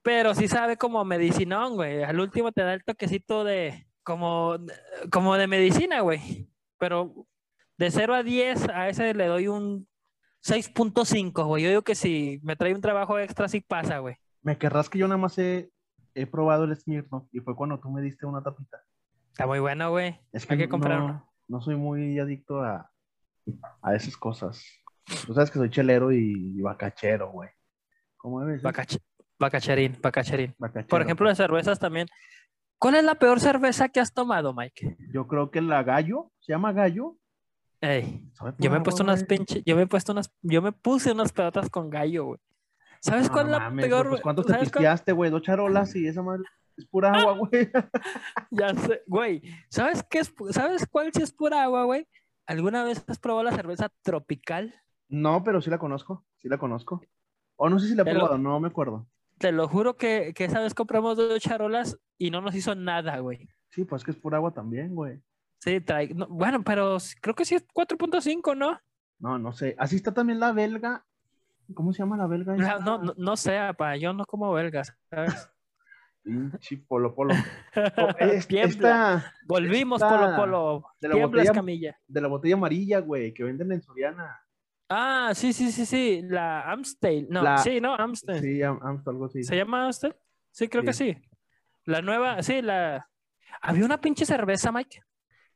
[0.03, 2.03] Pero sí sabe como medicinón, güey.
[2.03, 4.59] Al último te da el toquecito de, como,
[5.11, 6.47] como de medicina, güey.
[6.79, 7.27] Pero
[7.79, 9.88] de 0 a 10, a ese le doy un
[10.45, 11.62] 6.5, güey.
[11.62, 14.17] Yo digo que si me trae un trabajo extra, sí pasa, güey.
[14.43, 15.71] Me querrás que yo nada más he,
[16.14, 18.81] he probado el Smirnoff y fue cuando tú me diste una tapita.
[19.31, 20.20] Está muy bueno, güey.
[20.33, 21.33] Es que Hay que comprar no, uno.
[21.48, 22.90] no soy muy adicto a,
[23.83, 24.64] a esas cosas.
[25.27, 27.50] Tú sabes que soy chelero y, y bacachero, güey.
[28.16, 28.62] ¿Cómo ser?
[28.62, 29.00] Bacach-
[29.38, 30.55] bacacherín, bacacherín.
[30.59, 30.88] Bacachero.
[30.88, 32.07] Por ejemplo, de cervezas también.
[32.79, 34.96] ¿Cuál es la peor cerveza que has tomado, Mike?
[35.12, 37.16] Yo creo que la gallo, se llama gallo.
[37.81, 41.12] Ey, yo me he puesto unas pinches, yo me he puesto unas, yo me puse
[41.12, 42.40] unas pelotas con gallo, güey.
[43.05, 44.09] ¿Sabes No, cuál es la mames, peor?
[44.09, 45.31] pues, ¿Cuánto te pisteaste, güey?
[45.31, 46.43] Dos charolas y esa madre
[46.77, 47.71] es pura agua, güey.
[48.51, 49.43] Ya sé, güey.
[49.69, 50.33] ¿Sabes qué es?
[50.51, 52.09] ¿Sabes cuál sí es pura agua, güey?
[52.47, 54.75] ¿Alguna vez has probado la cerveza tropical?
[55.09, 57.03] No, pero sí la conozco, sí la conozco.
[57.57, 59.07] O no sé si la he probado, no me acuerdo.
[59.38, 63.19] Te lo juro que, que esa vez compramos dos charolas y no nos hizo nada,
[63.19, 63.49] güey.
[63.71, 65.21] Sí, pues que es pura agua también, güey.
[65.61, 68.81] Sí, trae, no, bueno, pero creo que sí es 4.5, ¿no?
[69.19, 69.75] No, no sé.
[69.79, 71.05] Así está también la belga.
[71.72, 72.55] ¿Cómo se llama la belga?
[72.57, 75.48] No, no, no, no sé, pa, yo no como belgas, ¿sabes?
[76.22, 77.35] Pinche polo polo.
[77.98, 80.85] Oh, es- esta Volvimos, esta Polo Polo.
[81.00, 81.98] de la botella- Camilla.
[82.07, 84.40] de la botella amarilla, güey, que venden en Soriana.
[84.88, 86.22] Ah, sí, sí, sí, sí.
[86.24, 87.27] La Amstel.
[87.31, 88.40] No, La- sí, no, Amstel.
[88.40, 89.42] Sí, am- am- algo así.
[89.42, 90.14] ¿Se llama Amstel?
[90.50, 91.16] Sí, creo que sí.
[91.85, 93.09] La nueva, sí, la.
[93.61, 95.00] Había una pinche cerveza, Mike,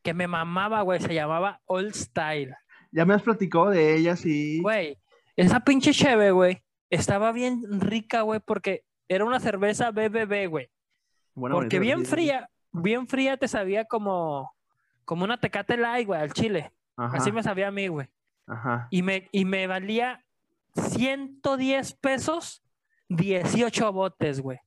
[0.03, 1.01] que me mamaba, güey.
[1.01, 2.55] Se llamaba Old Style.
[2.91, 4.61] Ya me has platicado de ella, sí.
[4.63, 4.99] Güey,
[5.47, 10.69] esa pinche cheve, güey, estaba bien rica, güey, porque era una cerveza BBB, güey.
[11.35, 14.53] Porque bien fría, bien fría te sabía como,
[15.05, 16.73] como una Tecate Light, güey, al chile.
[16.97, 18.09] Ajá, Así me sabía a mí, güey.
[18.47, 18.89] ajá.
[18.91, 20.25] Y me, y me valía
[20.75, 22.63] 110 pesos,
[23.09, 24.59] 18 botes, güey.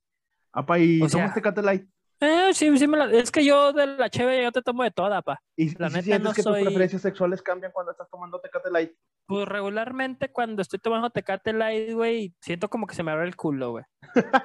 [0.52, 1.86] Apa, y O somos sea- Tecate Light.
[2.24, 4.92] Eh, sí, sí me la- es que yo de la cheve yo te tomo de
[4.92, 5.40] toda, pa.
[5.56, 8.40] Y, La si neta sientes no que soy- tus preferencias sexuales cambian cuando estás tomando
[8.40, 8.92] Tecate Light.
[9.26, 13.34] Pues regularmente cuando estoy tomando Tecate Light, güey, siento como que se me abre el
[13.34, 13.84] culo, güey.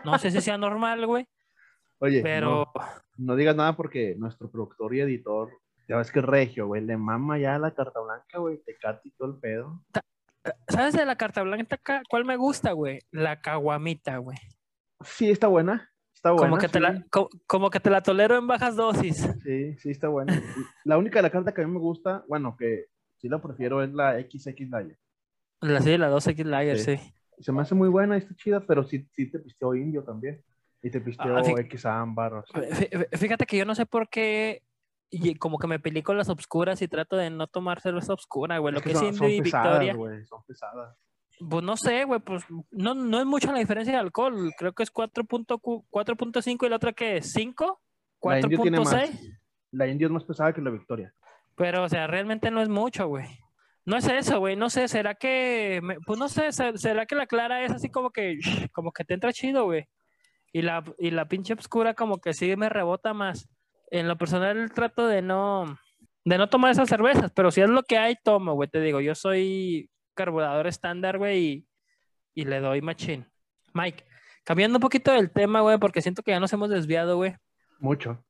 [0.06, 1.28] No sé si sea normal, güey,
[2.00, 2.84] Oye, pero no,
[3.18, 5.50] no digas nada porque nuestro productor y editor,
[5.88, 9.12] ya ves que es regio, güey, le mama ya la carta blanca, güey, Tecate y
[9.12, 9.84] todo el pedo.
[10.70, 13.00] ¿sabes de la carta blanca ca- cuál me gusta, güey?
[13.12, 14.38] La caguamita, güey.
[15.04, 15.92] Sí, está buena.
[16.18, 16.50] Está buena.
[16.50, 19.18] como, que te la, co- como que te la tolero en bajas dosis.
[19.44, 20.34] Sí, sí, está buena.
[20.84, 22.86] La única de la carta que a mí me gusta, bueno, que
[23.18, 24.98] sí la prefiero es la XX Layer.
[25.62, 26.98] La, sí, la 2X Lager, Sí.
[26.98, 27.14] sí.
[27.40, 30.44] Se me hace muy buena está chida, pero sí, sí te pisteó indio también.
[30.82, 31.42] Y te pisteó Ah.
[31.46, 32.34] X ámbar.
[32.34, 32.62] o sea.
[32.64, 34.64] Fí- fí- Fíjate que yo no sé por qué,
[35.12, 38.58] y como que me peleé con las obscuras y trato de no tomar cerveza obscura,
[38.58, 38.74] güey.
[38.74, 40.98] Lo Es que es son, indio son y pesadas, Victoria, güey, son pesadas.
[41.50, 44.52] Pues no sé, güey, pues no, no es mucha la diferencia de alcohol.
[44.58, 47.82] Creo que es 4.cu- 4.5 y la otra que es 5,
[48.24, 48.94] La indio tiene más.
[48.94, 49.38] 4.6.
[49.72, 51.14] La indio es más pesada que la Victoria.
[51.56, 53.26] Pero, o sea, realmente no es mucho, güey.
[53.86, 54.56] No es eso, güey.
[54.56, 57.90] No sé, ¿será que, me- pues no sé, se- ¿será que la clara es así
[57.90, 58.38] como que,
[58.74, 59.88] como que te entra chido, güey?
[60.54, 63.48] Y la, y la pinche obscura como que sí me rebota más.
[63.92, 65.78] En lo personal trato de no,
[66.26, 68.70] de no tomar esas cervezas, pero si es lo que hay, tomo, güey.
[68.70, 71.68] Te digo, yo soy carburador estándar, güey, y,
[72.42, 73.26] y le doy machín.
[73.74, 74.04] Mike,
[74.44, 77.36] cambiando un poquito del tema, güey, porque siento que ya nos hemos desviado, güey.
[77.80, 78.26] Mucho.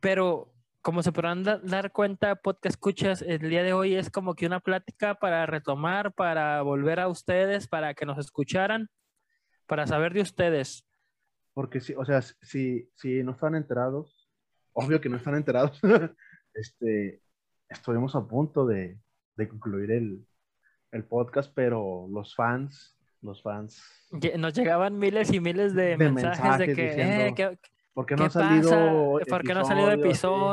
[0.00, 4.34] Pero como se podrán da- dar cuenta, podcast escuchas, el día de hoy es como
[4.34, 8.88] que una plática para retomar, para volver a ustedes, para que nos escucharan,
[9.66, 10.86] para saber de ustedes.
[11.54, 14.28] Porque sí, o sea, si, si no están enterados,
[14.72, 15.80] obvio que no están enterados,
[16.54, 17.20] este,
[17.68, 19.00] estuvimos a punto de,
[19.36, 20.24] de concluir el,
[20.96, 23.82] el podcast, pero los fans, los fans,
[24.38, 27.58] Nos llegaban miles y miles de, De mensajes, de mensajes que, diciendo, eh, ¿qué,
[27.94, 28.70] ¿por qué no ha salido
[29.18, 29.26] pasa?
[29.30, 30.06] ¿Por qué no ha salido episodio?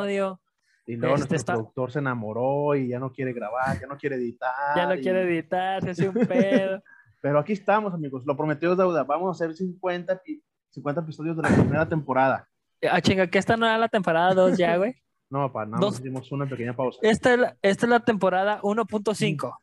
[0.03, 0.39] episodio?
[0.85, 3.97] Y luego Este nuestro está- productor se enamoró y ya no quiere grabar, ya no
[3.97, 4.51] quiere editar.
[4.75, 6.83] Ya no y- quiere editar, se hace un pedo.
[7.21, 9.03] Pero aquí estamos, amigos, lo prometido es deuda.
[9.05, 12.47] Vamos a hacer 50, epi- 50 episodios de la primera temporada.
[12.91, 14.93] Ah, chinga, que esta no era la temporada 2 ya, güey.
[15.29, 16.99] No, para nada, hicimos una pequeña pausa.
[17.01, 19.57] Esta es la, esta es la temporada 1.5.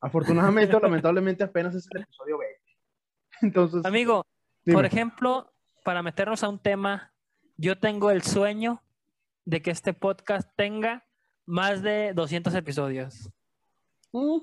[0.00, 2.60] Afortunadamente o lamentablemente apenas es el episodio 20.
[3.42, 4.26] Entonces, Amigo,
[4.64, 4.76] dime.
[4.76, 5.52] Por ejemplo,
[5.84, 7.12] para meternos a un tema,
[7.56, 8.82] yo tengo el sueño
[9.44, 11.06] de que este podcast tenga
[11.46, 13.30] más de 200 episodios.
[14.12, 14.38] Mm,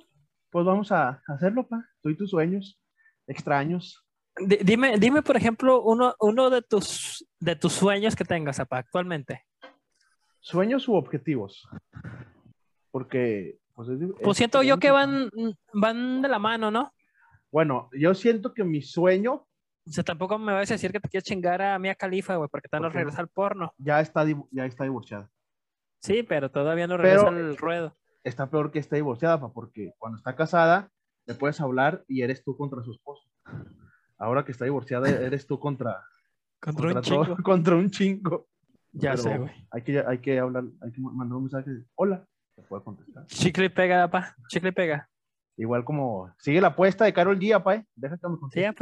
[0.49, 1.87] pues vamos a hacerlo, pa.
[2.01, 2.79] Tú y tus sueños
[3.27, 4.03] extraños.
[4.39, 8.77] Di- dime, dime, por ejemplo, uno, uno de, tus, de tus sueños que tengas, apa,
[8.77, 9.43] actualmente.
[10.39, 11.67] ¿Sueños u objetivos?
[12.91, 15.29] Porque, pues, es- es siento yo que van,
[15.73, 16.91] van de la mano, ¿no?
[17.51, 19.45] Bueno, yo siento que mi sueño
[19.85, 22.49] O sea, tampoco me vas a decir que te quieres chingar a Mia Khalifa, güey,
[22.51, 23.03] porque te no ¿Por qué no?
[23.05, 23.73] regresa al porno.
[23.77, 25.29] ya está, ya está divorciada.
[26.01, 27.95] Sí, pero todavía no Pero- regresa al ruedo.
[28.23, 30.91] Está peor que esté divorciada, pa, porque cuando está casada
[31.25, 33.23] le puedes hablar y eres tú contra su esposo.
[34.17, 36.03] Ahora que está divorciada, eres tú contra,
[36.59, 37.37] Contra un todo- chingo.
[37.43, 38.47] contra un chingo.
[38.91, 39.51] Ya Pero sé, güey.
[39.71, 41.71] Hay que, hay que hablar, hay que mandar un mensaje.
[41.95, 43.25] Hola, te puede contestar.
[43.27, 44.35] Chicle y pega, apa.
[44.49, 45.09] Chicle y pega.
[45.59, 47.85] Igual como sigue la apuesta de Carol G, apa, ¿eh?
[47.95, 48.73] Deja que me conteste.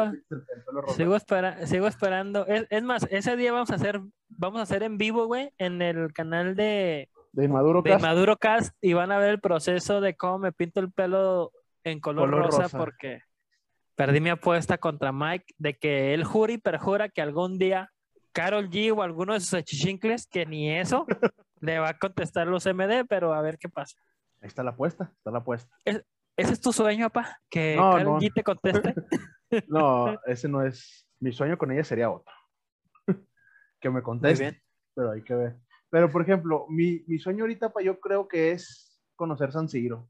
[0.89, 0.93] Sí.
[0.95, 2.45] Sigo, espera- sigo esperando.
[2.47, 5.81] Es, es más, ese día vamos a hacer, vamos a hacer en vivo, güey, en
[5.81, 8.01] el canal de, De Inmaduro de Cast.
[8.03, 11.51] Maduro Cast y van a ver el proceso de cómo me pinto el pelo
[11.85, 12.77] en color, Color rosa, rosa.
[12.77, 13.19] porque
[13.95, 17.89] perdí mi apuesta contra Mike de que él jura y perjura que algún día
[18.33, 21.05] Carol G o alguno de sus achichincles, que ni eso,
[21.61, 23.97] le va a contestar los MD, pero a ver qué pasa.
[24.41, 25.75] Ahí está la apuesta, está la apuesta.
[25.85, 26.03] ¿Ese
[26.53, 27.39] es tu sueño, papá?
[27.49, 28.19] Que No, no.
[28.19, 28.93] G te conteste.
[29.67, 31.07] No, ese no es.
[31.19, 32.33] Mi sueño con ella sería otro.
[33.79, 34.43] que me Muy conteste.
[34.43, 34.61] bien.
[34.93, 35.57] Pero hay que ver.
[35.89, 40.09] Pero, por ejemplo, mi, mi sueño ahorita, pa, yo creo que es conocer San Siro.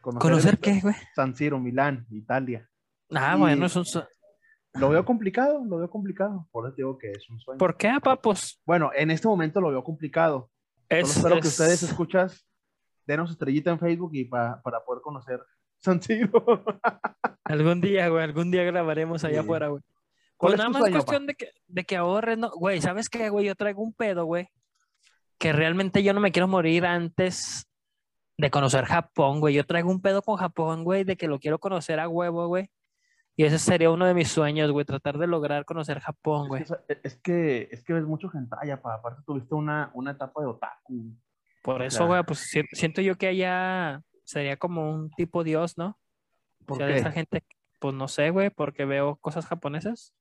[0.00, 0.94] ¿Conocer el- qué, güey?
[1.14, 2.68] San Siro, Milán, Italia.
[3.10, 4.04] Ah, Y- bueno, es un su-
[4.74, 6.48] Lo veo complicado, lo veo complicado.
[6.52, 7.58] Por eso digo que es un sueño.
[7.58, 8.16] ¿Por qué, papá?
[8.22, 10.50] Pues Bueno, en este momento lo veo complicado.
[10.88, 11.16] Solo es.
[11.16, 12.46] espero que es- ustedes escuchas,
[13.06, 15.40] denos estrellita en Facebook y pa- para poder conocer
[15.78, 16.44] San Siro.
[17.44, 19.40] Algún día, güey, algún día grabaremos allá Sí.
[19.40, 19.82] afuera, güey.
[20.36, 22.50] ¿Cuál Pues es nada más sueño, cuestión de que, de que ahorres, ¿no?
[22.50, 23.46] Güey, ¿sabes qué, güey?
[23.46, 24.48] Yo traigo un pedo, güey.
[25.38, 27.66] Que realmente yo no me quiero morir antes
[28.38, 29.54] de conocer Japón, güey.
[29.54, 32.68] Yo traigo un pedo con Japón, güey, de que lo quiero conocer a huevo, güey.
[33.38, 36.62] Y ese sería uno de mis sueños, güey, tratar de lograr conocer Japón, güey.
[36.62, 38.94] Es que, es que es que ves mucho hentai, pa.
[38.94, 41.14] aparte tuviste una, una etapa de otaku.
[41.62, 45.44] Por o eso, sea- güey, pues si- siento yo que allá sería como un tipo
[45.44, 45.98] Dios, ¿no?
[46.62, 46.98] O ¿Por sea, de qué?
[47.00, 47.44] esa gente,
[47.78, 50.14] pues no sé, güey, porque veo cosas japonesas.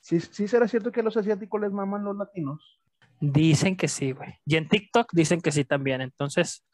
[0.00, 2.80] Sí, sí será cierto que a los asiáticos les maman los latinos.
[3.20, 4.34] Dicen que sí, güey.
[4.46, 6.00] Y en TikTok dicen que sí también.
[6.00, 6.64] Entonces,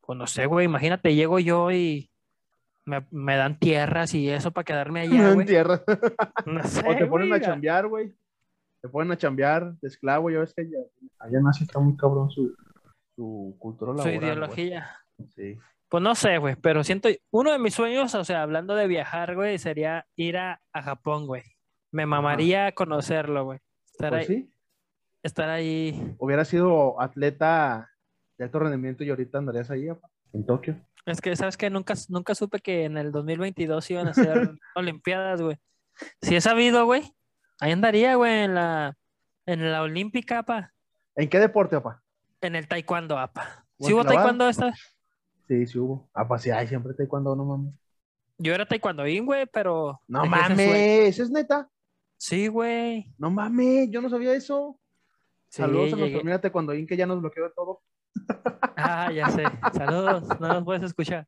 [0.00, 0.66] pues no sé, güey.
[0.66, 2.10] Imagínate, llego yo y
[2.86, 5.46] me, me dan tierras y eso para quedarme allá, en güey.
[5.46, 5.82] tierra.
[6.46, 7.40] No sé, o te ponen güey.
[7.40, 8.12] a chambear, güey.
[8.82, 10.30] Te ponen a chambear de esclavo.
[10.30, 10.62] Ya ves que
[11.18, 12.54] allá, Asia está muy cabrón su,
[13.16, 14.16] su cultura Su laboral.
[14.18, 14.26] güey.
[14.30, 14.90] ideología.
[15.34, 15.58] Sí.
[15.88, 16.56] Pues no sé, güey.
[16.56, 20.60] Pero siento, uno de mis sueños, o sea, hablando de viajar, güey, sería ir a,
[20.72, 21.42] a Japón, güey.
[21.92, 23.60] Me mamaría conocerlo, güey.
[23.92, 24.36] Estar Pues ahí.
[24.42, 24.52] sí.
[25.22, 26.14] estar ahí.
[26.18, 27.90] Hubiera sido atleta
[28.36, 30.76] de alto rendimiento y ahorita andarías ahí, apa, en Tokio.
[31.06, 35.40] Es que, ¿sabes que Nunca, nunca supe que en el 2022 iban a hacer Olimpiadas,
[35.40, 35.58] güey.
[36.20, 37.02] Si he sabido, güey,
[37.60, 38.96] ahí andaría, güey, en la,
[39.46, 40.72] en la Olímpica, apa.
[41.14, 42.02] ¿En qué deporte, apa?
[42.40, 43.64] En el Taekwondo, apa.
[43.78, 44.04] ¿O ¿Sí hubo?
[44.04, 44.96] Taekwondo esta vez?
[45.46, 46.08] Sí, sí hubo.
[46.12, 47.74] Apa, sí, hay siempre taekwondo, no mames.
[48.38, 50.00] Yo era taekwondoín, güey, pero...
[50.08, 50.58] No mames.
[51.08, 51.68] ¿eso es neta?
[52.16, 53.12] Sí, güey.
[53.18, 54.80] No mames, yo no sabía eso.
[55.48, 57.82] Sí, Saludos a llegué- nuestra amiga Taekwondoín que ya nos bloqueó de todo.
[58.76, 59.44] Ah, ya sé.
[59.72, 61.26] Saludos, no nos puedes escuchar.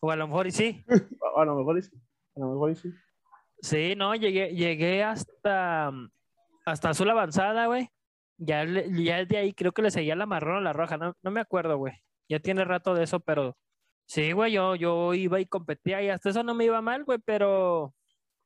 [0.00, 0.84] O a lo mejor y sí.
[1.36, 1.96] A, lo mejor y sí.
[2.36, 2.92] A lo mejor y sí.
[3.60, 5.92] Sí, no, llegué, llegué hasta,
[6.64, 7.88] hasta azul avanzada, güey.
[8.38, 11.30] Ya, ya de ahí creo que le seguía la marrón o la roja, no, no
[11.30, 11.94] me acuerdo, güey.
[12.28, 13.56] Ya tiene rato de eso, pero
[14.06, 17.18] sí, güey, yo, yo iba y competía y hasta eso no me iba mal, güey,
[17.24, 17.94] pero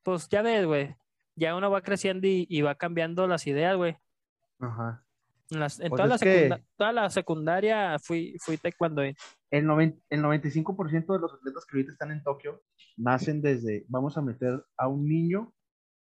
[0.03, 0.96] pues ya ves, güey.
[1.35, 3.96] Ya uno va creciendo y, y va cambiando las ideas, güey.
[4.59, 5.06] Ajá.
[5.51, 9.03] En, las- en Pues toda, la es que- secunda- toda la secundaria fui, fui taekwondo.
[9.03, 12.63] El, noven- el 95% de los atletas que ahorita están en Tokio
[12.97, 15.53] nacen desde, vamos a meter a un niño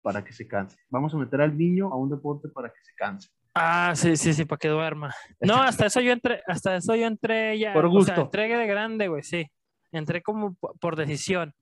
[0.03, 0.77] para que se canse.
[0.89, 3.29] Vamos a meter al niño a un deporte para que se canse.
[3.55, 5.13] Ah, sí, sí, sí, para que duerma.
[5.41, 7.73] No, hasta eso yo entré, hasta eso yo entré ya.
[7.73, 8.21] Por O sea, gusto.
[8.23, 9.47] entré de grande, güey, sí.
[9.93, 11.53] Entré como po- por decisión,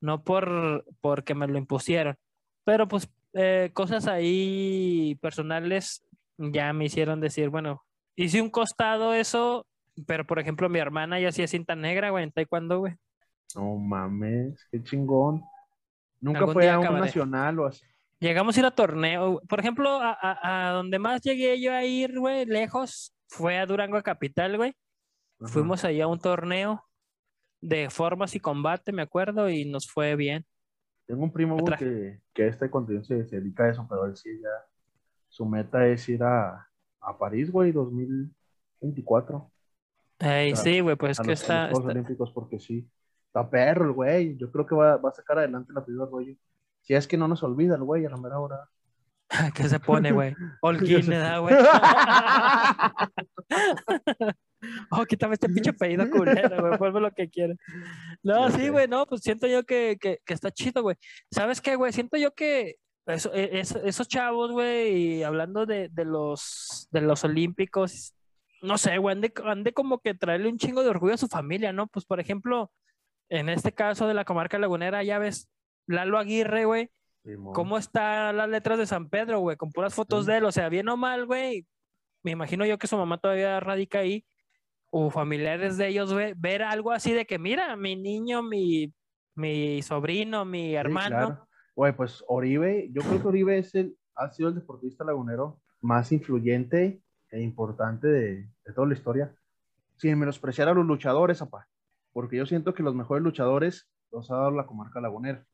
[0.00, 2.16] no por porque me lo impusieron.
[2.64, 6.04] Pero pues eh, cosas ahí personales
[6.38, 7.82] ya me hicieron decir, bueno,
[8.16, 9.66] hice un costado eso,
[10.06, 12.94] pero por ejemplo mi hermana ya hacía cinta negra, güey, en taekwondo, güey.
[13.54, 15.42] No mames, qué chingón.
[16.20, 17.06] Nunca fue a un acabaré.
[17.06, 17.84] nacional o así.
[18.20, 19.40] Llegamos a ir a torneo.
[19.48, 23.66] Por ejemplo, a, a- a donde más llegué yo a ir, güey, lejos, fue a
[23.66, 24.72] Durango Capital, güey.
[25.40, 25.52] Ajá.
[25.52, 26.84] Fuimos ahí a un torneo
[27.60, 30.46] de formas y combate, me acuerdo, y nos fue bien.
[31.06, 34.30] Tengo un primo que, que este contenido se, se dedica a eso, pero él sí
[34.40, 34.48] ya,
[35.32, 36.68] su meta es ir a,
[37.00, 39.50] a París, güey, 2024.
[40.18, 42.86] Ey, sí, güey, pues es que está, los Juegos está- Olímpicos, porque sí.
[43.28, 44.36] Está perro el güey.
[44.36, 46.34] Yo creo que va, va a sacar adelante la primera rollo.
[46.82, 48.68] Si es que no nos olvida el güey a la mera hora.
[49.54, 50.34] ¿Qué se pone, güey?
[50.60, 51.00] Holguín.
[51.06, 51.54] ¿verdad, güey?
[54.90, 57.56] oh, quítame este pinche pedido culero, güey, vuelve lo que quieras.
[58.22, 60.96] No, sí, güey, no, pues siento yo que, que, que está chido, güey.
[61.30, 61.90] ¿Sabes qué, güey?
[61.94, 67.00] Siento yo que eso, e- eso- esos chavos, güey, y hablando de, de los, de
[67.00, 68.14] los olímpicos,
[68.62, 71.18] no sé, güey, han de, han de como que traerle un chingo de orgullo a
[71.18, 71.86] su familia, ¿no?
[71.88, 72.70] Pues, por ejemplo,
[73.28, 75.48] en este caso de la comarca lagunera, ya ves,
[75.86, 76.90] Lalo Aguirre, güey.
[77.54, 79.56] ¿Cómo están las letras de San Pedro, güey?
[79.56, 80.30] Con puras fotos Sí.
[80.32, 81.66] de él, o sea, bien o mal, güey.
[82.24, 84.24] Me imagino yo que su mamá todavía radica ahí,
[84.90, 88.92] o familiares de ellos, güey, ver algo así de que, mira, mi niño, mi,
[89.34, 91.08] mi sobrino, mi Sí, hermano.
[91.16, 91.48] claro.
[91.74, 96.12] Güey, pues Oribe, yo creo que Oribe es el, ha sido el deportista lagunero más
[96.12, 99.34] influyente e importante de, de toda la historia.
[99.96, 101.68] Sin menospreciar a los luchadores, apá.
[102.12, 105.44] Porque yo siento que los mejores luchadores los ha dado la comarca lagunera.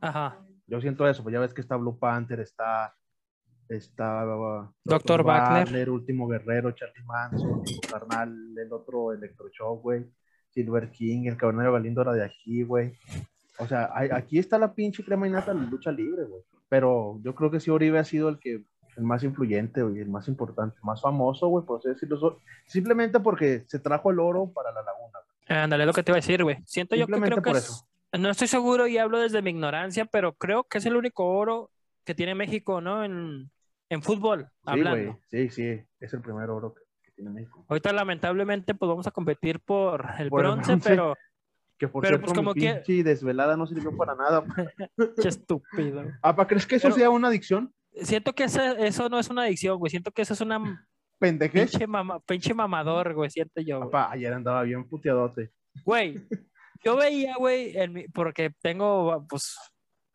[0.00, 0.38] Ajá.
[0.66, 2.94] Yo siento eso, pues ya ves que está Blue Panther, está,
[3.68, 5.22] está uh, Dr.
[5.22, 5.90] Wagner.
[5.90, 10.10] Último Guerrero, Charlie Manson, carnal, el otro Electroshock, güey,
[10.50, 12.94] Silver King, el Caballero Galindo era de aquí, güey.
[13.58, 16.42] O sea, hay- aquí está la pinche crema y nata de la lucha libre, güey.
[16.68, 18.62] Pero yo creo que sí Oribe ha sido el que
[18.96, 22.40] el más influyente, güey, el más importante, el más famoso, güey, por así decirlo.
[22.66, 25.18] Simplemente porque se trajo el oro para la laguna.
[25.48, 26.58] Ándale, lo que te iba a decir, güey.
[26.64, 27.84] Siento yo que creo que es-
[28.18, 31.70] no estoy seguro y hablo desde mi ignorancia, pero creo que es el único oro
[32.04, 33.04] que tiene México, ¿no?
[33.04, 33.50] En,
[33.88, 35.04] en fútbol, Sí, hablando.
[35.04, 37.64] güey, sí, sí, es el primer oro que, que tiene México.
[37.68, 40.88] Ahorita lamentablemente pues vamos a competir por el Por el bronce, bronce.
[40.88, 41.16] pero
[41.78, 44.44] Que por Pero, cierto, pues, como mi que- pinche desvelada no sirvió para nada.
[45.22, 46.04] qué estúpido.
[46.22, 47.72] ¿Apa, crees que eso Pero- sea una adicción?
[48.02, 49.90] Siento que ese- eso no es una adicción, güey.
[49.90, 50.86] Siento que eso es una
[51.18, 51.70] ¿Pendejez?
[51.70, 53.30] pinche, mama- pinche mamador, güey.
[53.30, 54.04] Siento yo, güey.
[54.10, 55.50] Ayer andaba bien puteadote.
[55.84, 56.20] Güey,
[56.84, 59.56] yo veía, güey, mi- porque tengo, pues,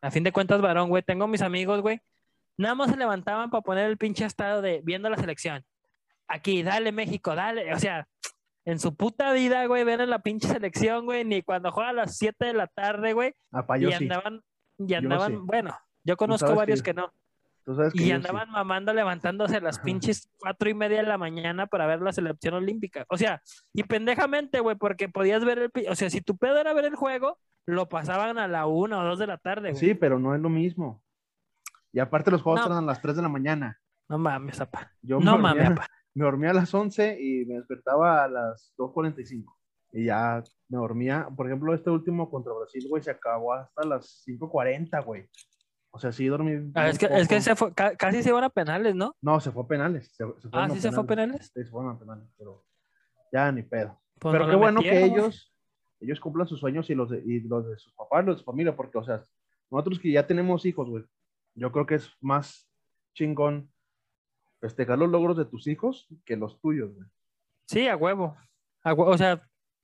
[0.02, 1.02] a fin de cuentas, varón, güey.
[1.02, 2.00] Tengo mis amigos, güey.
[2.56, 5.64] Nada más se levantaban para poner el pinche estado de viendo la selección.
[6.28, 7.72] Aquí, dale, México, dale.
[7.74, 8.06] O sea,
[8.70, 11.94] en su puta vida, güey, ver a la pinche selección, güey, ni cuando juega a
[11.94, 13.34] las 7 de la tarde, güey.
[13.52, 14.04] Apa, y yo sí.
[14.04, 14.42] andaban,
[14.78, 15.38] y Yo andaban, sí.
[15.44, 17.12] bueno, yo conozco varios que- que no.
[17.64, 19.84] Tú sabes que Y andaban mamando levantándose a las Ajá.
[19.84, 23.04] pinches cuatro y media de la mañana para ver la selección olímpica.
[23.08, 23.42] O sea,
[23.74, 25.88] y pendejamente, güey, porque podías ver el...
[25.88, 29.04] O sea, si tu pedo era ver el juego, lo pasaban a la una o
[29.04, 29.80] dos de la tarde, sí.
[29.80, 29.88] güey.
[29.90, 31.02] Sí, pero no es lo mismo.
[31.92, 32.66] Y aparte los juegos No.
[32.66, 33.78] eran a las 3 de la mañana.
[34.08, 34.92] No mames, papá.
[35.02, 35.86] Yo No me, mames, papá.
[36.14, 39.44] Me dormía a las 11 y me despertaba a las 2.45.
[39.92, 41.28] Y ya me dormía.
[41.36, 45.28] Por ejemplo, este último contra Brasil, güey, se acabó hasta las 5.40, güey.
[45.92, 46.70] O sea, sí dormí.
[46.74, 49.16] Ah, es que, es que se fue, ca- casi se van a penales, ¿no?
[49.20, 50.12] No, se fue a penales.
[50.14, 51.50] se- se Ah, sí se fue a penales.
[51.52, 52.64] Sí, se fueron a penales, pero
[53.32, 54.00] ya ni pedo.
[54.20, 55.52] Pues pero no qué bueno que ellos,
[56.00, 58.44] ellos cumplan sus sueños y los, de, y los de sus papás, los de su
[58.44, 59.24] familia, porque, o sea,
[59.70, 61.04] nosotros que ya tenemos hijos, güey,
[61.56, 62.70] yo creo que es más
[63.14, 63.68] chingón
[64.60, 67.08] festejar los logros de tus hijos que los tuyos, güey.
[67.66, 68.36] Sí, a huevo.
[68.82, 69.42] A O sea,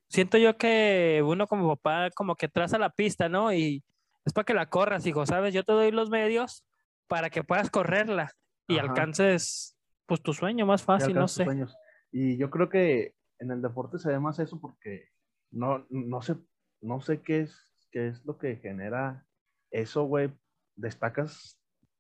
[0.09, 3.53] siento yo que uno como papá como que traza la pista, ¿no?
[3.53, 3.85] Y
[4.25, 5.55] es para que la corras, hijo, ¿sabes?
[5.55, 6.65] Yo te doy los medios
[7.09, 8.33] para que puedas correrla
[8.67, 8.89] y Ajá.
[8.89, 11.45] alcances pues tu sueño más fácil, no sé.
[11.45, 11.77] sueños.
[12.13, 15.09] Y yo creo que en el deporte se ve más eso porque
[15.51, 16.37] no, no sé,
[16.81, 17.57] no sé qué es,
[17.91, 19.27] qué es lo que genera
[19.71, 20.33] eso, güey.
[20.75, 21.59] Destacas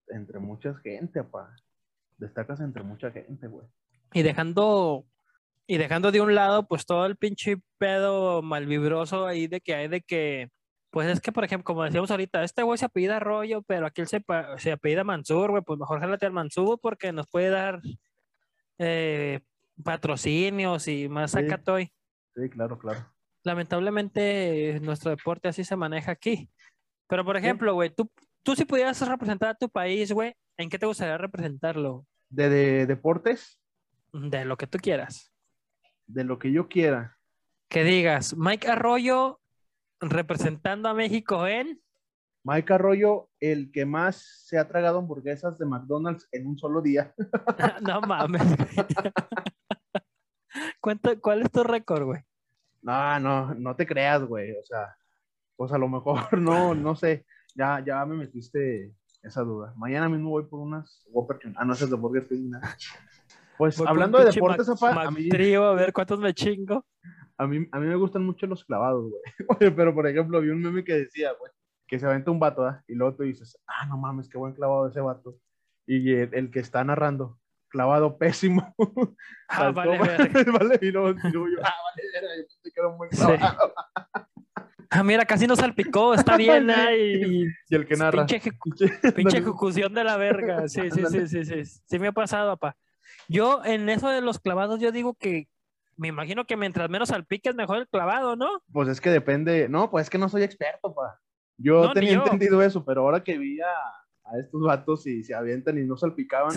[0.08, 1.54] entre mucha gente, papá.
[2.18, 3.66] Destacas entre mucha gente, güey.
[4.12, 5.06] Y dejando
[5.66, 9.88] y dejando de un lado pues todo el pinche pedo malvibroso ahí de que hay
[9.88, 10.48] de que
[10.90, 14.00] pues es que por ejemplo, como decíamos ahorita, este güey se apellida Arroyo, pero aquí
[14.00, 14.24] él se,
[14.58, 17.80] se apellida Mansur, güey, pues mejor jálate al Mansur porque nos puede dar
[18.78, 19.40] eh,
[19.82, 21.38] patrocinios y más Sí.
[21.38, 21.92] acá estoy.
[22.34, 23.04] Sí, claro, claro.
[23.44, 26.50] lamentablemente nuestro deporte así se maneja aquí.
[27.08, 28.10] Pero, por ejemplo, güey, tú,
[28.46, 32.06] tú si pudieras representar a tu país, güey, ¿en qué te gustaría representarlo?
[32.28, 33.58] De, de deportes,
[34.12, 35.32] De lo que tú quieras.
[36.06, 37.18] de lo que yo quiera.
[37.68, 39.40] Que digas, Mike Arroyo
[40.00, 41.82] representando a México en...
[42.44, 47.12] Mike Arroyo, el que más se ha tragado hamburguesas de McDonald's en un solo día.
[47.82, 48.42] no mames.
[50.80, 52.20] Cuenta, ¿cuál es tu récord, güey?
[52.82, 54.52] No, no, no te creas, güey.
[54.52, 54.96] O sea,
[55.56, 57.26] pues a lo mejor no, no sé.
[57.56, 58.92] Ya, ya me metiste
[59.22, 59.72] esa duda.
[59.76, 61.38] Mañana mismo voy por unas Whopper.
[61.56, 62.50] Ah, no, esas de Burger King.
[62.50, 62.60] ¿no?
[63.58, 66.84] Pues Voy hablando de deportes, Mac- apa, a mí, Mactrío, a ver cuántos me chingo.
[67.38, 69.22] a, mí, a mí me gustan mucho los clavados, güey.
[69.76, 71.50] Pero por ejemplo, vi un meme que decía, güey,
[71.86, 72.84] que se aventa un vato, ¿ah?
[72.86, 75.36] Y luego tú dices, ah, no mames, qué buen clavado ese vato.
[75.86, 77.38] Y el, el que está narrando,
[77.68, 78.74] clavado pésimo.
[79.48, 80.52] Ah, Saltó, vale, verga.
[80.58, 82.02] vale, y luego, y luego yo, ah, vale,
[82.42, 83.72] yo pensé que era un buen clavado.
[84.96, 86.96] Ah, mira, casi no salpicó, está bien, ¿eh?
[86.98, 88.26] Y- Y el que narra.
[88.26, 90.68] Pinche ejecu- Pinche ejecución de la verga.
[90.68, 91.64] Sí, sí, sí, sí, sí.
[91.84, 92.76] Sí me ha pasado, papá.
[93.28, 95.48] Yo, en eso de los clavados, yo digo que
[95.96, 98.48] me imagino que mientras menos salpiques, mejor el clavado, ¿no?
[98.72, 99.68] Pues es que depende.
[99.68, 101.18] No, pues es que no soy experto, pa.
[101.58, 102.22] Yo No, tenía yo.
[102.24, 103.66] entendido eso, pero ahora que vi a,
[104.24, 106.54] a estos vatos y se avientan y no salpicaban,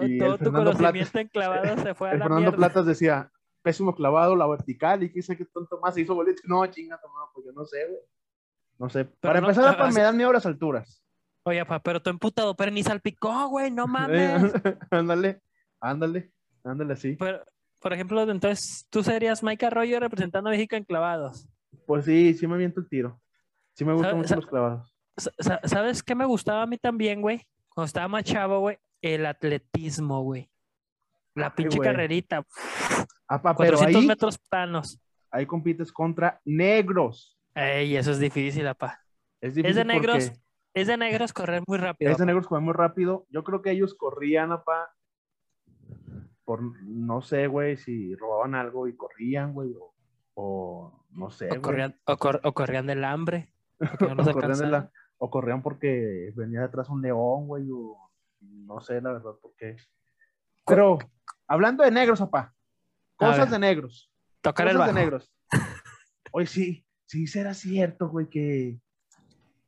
[0.00, 2.56] Y el Todo tu Fernando conocimiento en clavados se fue a el la Fernando mierda.
[2.56, 3.30] Platas decía,
[3.62, 6.42] pésimo clavado, la vertical, y quise que tonto más, se hizo bolito.
[6.44, 8.00] No, chinga, no, pues yo no sé, güey.
[8.78, 9.04] No sé.
[9.04, 11.04] Para no- empezar, ah, pa, así- me dan miedo las alturas.
[11.44, 14.52] Oye, papá, pero tú emputado, pero ni salpicó, güey, no mames.
[14.90, 15.40] ándale,
[15.80, 16.32] ándale,
[16.64, 17.16] ándale así.
[17.16, 17.42] Pero,
[17.78, 21.48] por ejemplo, entonces, tú serías Mike Arroyo representando a México en clavados.
[21.86, 23.20] Pues sí, sí me aviento el tiro.
[23.74, 24.94] Sí me gustan mucho los clavados.
[25.16, 27.46] Sa- sa- ¿Sabes qué me gustaba a mí también, güey?
[27.70, 30.49] Cuando estaba más chavo, güey, el atletismo, güey.
[31.40, 32.42] La pinche carrerita,
[33.26, 35.00] pa, pero 400 ahí, metros planos.
[35.30, 37.38] ahí compites contra negros.
[37.54, 39.00] Ey, eso es difícil, papá.
[39.40, 40.40] Es, Es difícil de negros, porque-
[40.74, 42.10] es de negros correr muy rápido.
[42.12, 43.26] Es de negros corren muy rápido.
[43.30, 44.90] Yo creo que ellos corrían, apa,
[46.44, 49.94] por no sé, güey, si robaban algo y corrían, güey, o,
[50.34, 53.52] o no sé, O corrían, o cor- o corrían del hambre.
[53.78, 54.70] porque no los o, corrían de alcanzaban.
[54.72, 58.10] la- o corrían porque venía detrás un león, güey, o
[58.40, 59.76] no sé, la verdad, por qué.
[60.66, 60.98] Pero,
[61.50, 62.54] hablando de negros, papá,
[63.16, 64.96] cosas de negros, Tocar el cosas bajo.
[64.98, 65.32] de negros.
[66.32, 68.78] Oye, sí, sí será cierto, güey, que,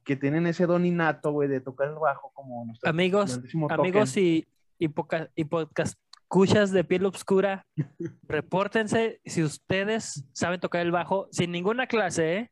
[0.05, 4.47] que tienen ese don innato, güey, de tocar el bajo como nuestro Amigos, amigos y,
[4.79, 7.67] y, poca- y podcast escuchas de piel obscura,
[8.29, 12.51] repórtense si ustedes saben tocar el bajo sin ninguna clase, ¿eh?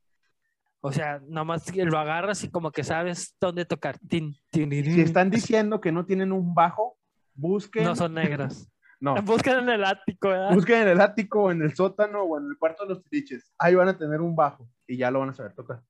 [0.83, 3.99] O sea, nomás que lo agarras y como que sabes dónde tocar.
[3.99, 6.97] Tin, tin, tin, Si están diciendo que no tienen un bajo,
[7.35, 7.85] busquen.
[7.85, 8.67] No son negros.
[9.01, 10.55] No, Buscan en el ático, ¿verdad?
[10.55, 13.53] busquen en el ático, o en el sótano o en el cuarto de los tiliches.
[13.59, 15.81] Ahí van a tener un bajo y ya lo van a saber tocar.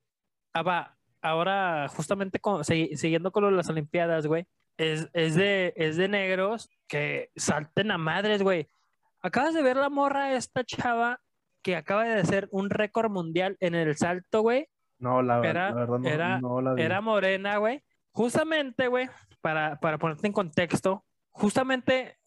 [0.54, 4.46] Ah, va, ahora, justamente con- siguiendo con lo de las Olimpiadas, güey,
[4.76, 8.68] es, es, de, es de negros que salten a madres, güey.
[9.22, 11.20] Acabas de ver la morra esta chava
[11.62, 14.66] que acaba de hacer un récord mundial en el salto, güey.
[14.98, 16.82] No, la, Era- la verdad no, era- no la vi.
[16.82, 17.82] Era morena, güey.
[18.12, 19.08] Justamente, güey,
[19.40, 22.18] para, para ponerte en contexto, justamente,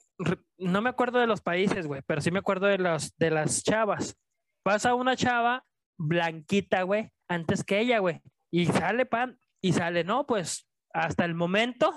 [0.58, 3.64] no me acuerdo de los países, güey, pero sí me acuerdo de, los, de las
[3.64, 4.16] chavas.
[4.64, 5.66] Pasa una chava
[5.98, 8.22] blanquita, güey, antes que ella, güey.
[8.52, 11.92] Y sale pan, y sale, no, pues hasta el momento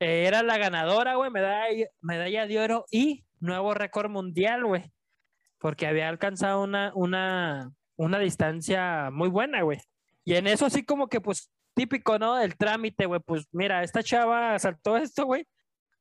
[0.00, 4.90] eh, era la ganadora, güey, medalla, medalla de oro y nuevo récord mundial, güey.
[5.58, 9.80] Porque había alcanzado una, una, una distancia muy buena, güey.
[10.24, 12.38] Y en eso sí como que pues típico, ¿no?
[12.38, 13.20] El trámite, güey.
[13.24, 15.46] Pues mira, esta chava saltó esto, güey.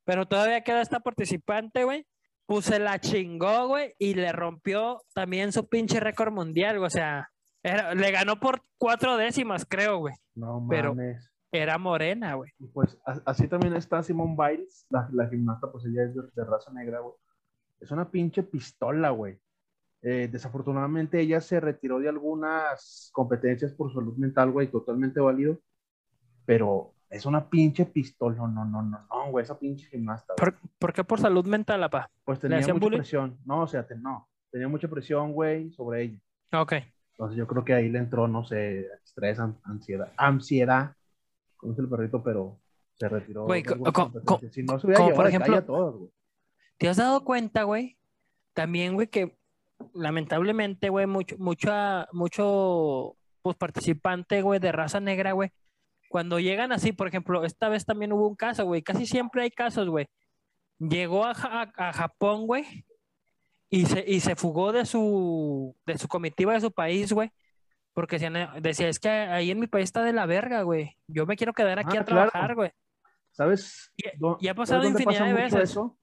[0.07, 2.07] Pero todavía queda esta participante, güey.
[2.45, 3.93] Pues se la chingó, güey.
[3.99, 6.87] Y le rompió también su pinche récord mundial, güey.
[6.87, 7.29] O sea,
[7.61, 10.15] era- le ganó por cuatro décimas, creo, güey.
[10.33, 11.29] No Pero- mames.
[11.51, 12.51] Era morena, güey.
[12.73, 16.71] Pues así también está Simone Biles, la, la gimnasta, pues ella es de, de raza
[16.73, 17.15] negra, güey.
[17.79, 19.37] Es una pinche pistola, güey.
[20.01, 25.59] Eh, desafortunadamente ella se retiró de algunas competencias por salud mental, güey, totalmente válido.
[26.45, 28.35] Pero es una pinche pistola.
[28.37, 30.35] No, no, no, no, güey, esa pinche gimnasta.
[30.35, 32.09] ¿Por, por qué por salud mental, apa?
[32.25, 32.97] Pues ¿Le tenía mucha bullying?
[32.99, 33.37] presión.
[33.45, 34.27] No, o sea, te- no.
[34.51, 36.19] Tenía mucha presión, güey, sobre ella.
[36.53, 36.73] Ok.
[37.11, 40.95] Entonces yo creo que ahí le entró, no sé, estrés, an- ansiedad, ansiedad,
[41.57, 42.59] como dice el perrito, pero
[42.93, 43.45] se retiró.
[43.45, 43.63] Güey,
[44.51, 46.11] si no se hubiera como llevado por ejemplo- a todos, güey.
[46.77, 47.97] ¿Te has dado cuenta, güey?
[48.53, 49.35] También, güey, que
[49.93, 55.51] lamentablemente, güey, mucho, mucha, mucho, pues, participante, güey, de raza negra, güey,
[56.09, 59.51] cuando llegan así, por ejemplo, esta vez también hubo un caso, güey, casi siempre hay
[59.51, 60.07] casos, güey.
[60.79, 62.85] Llegó a, Ja- a Japón, güey,
[63.69, 67.31] y se, y se fugó de su, de su comitiva de su país, güey,
[67.93, 68.19] porque
[68.61, 70.95] decía, es que ahí en mi país está de la verga, güey.
[71.07, 72.29] Yo me quiero quedar aquí Ah, a claro.
[72.31, 72.71] trabajar, güey.
[73.31, 73.91] ¿Sabes?
[73.97, 75.69] Y- y ha ¿sabes pasado infinidad pasa de veces.
[75.71, 75.97] Eso?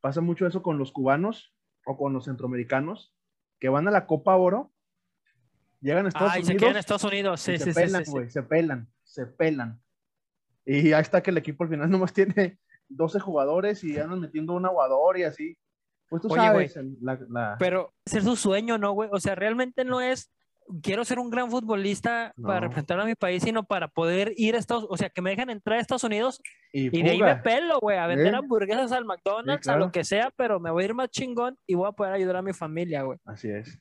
[0.00, 1.54] Pasa mucho eso con los cubanos
[1.86, 3.14] o con los centroamericanos
[3.60, 4.71] que van a la Copa Oro,
[5.82, 8.04] llegan a Estados se Unidos quedan en Estados Unidos, sí, y sí, se sí, pelan,
[8.06, 9.80] güey, se pelan, se pelan.
[10.64, 12.58] Y ahí está que el equipo al final nomás tiene
[12.88, 15.58] 12 jugadores y andan metiendo un aguador y así.
[16.08, 19.08] Pues tú Oye, sabes, el- la, la- Pero ser su sueño, ¿no, güey?
[19.12, 20.30] O sea, realmente no es,
[20.82, 22.60] quiero ser un gran futbolista para No.
[22.60, 25.48] representar a mi país, sino para poder ir a Estados o sea, que me dejen
[25.48, 28.36] entrar a Estados Unidos y, y de ahí me pelo, güey, a vender ¿Eh?
[28.36, 29.86] hamburguesas al McDonald's, a claro.
[29.86, 32.36] lo que sea, pero me voy a ir más chingón y voy a poder ayudar
[32.36, 33.18] a mi familia, güey.
[33.24, 33.78] Así es.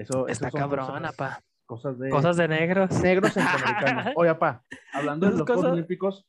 [0.00, 1.40] Eso, Está son cabrón, cosas, apa.
[1.66, 2.90] cosas de Cosas de negros.
[3.02, 4.12] negros centroamericanos.
[4.16, 6.26] Oye, papá, hablando de los Juegos cosas- Olímpicos,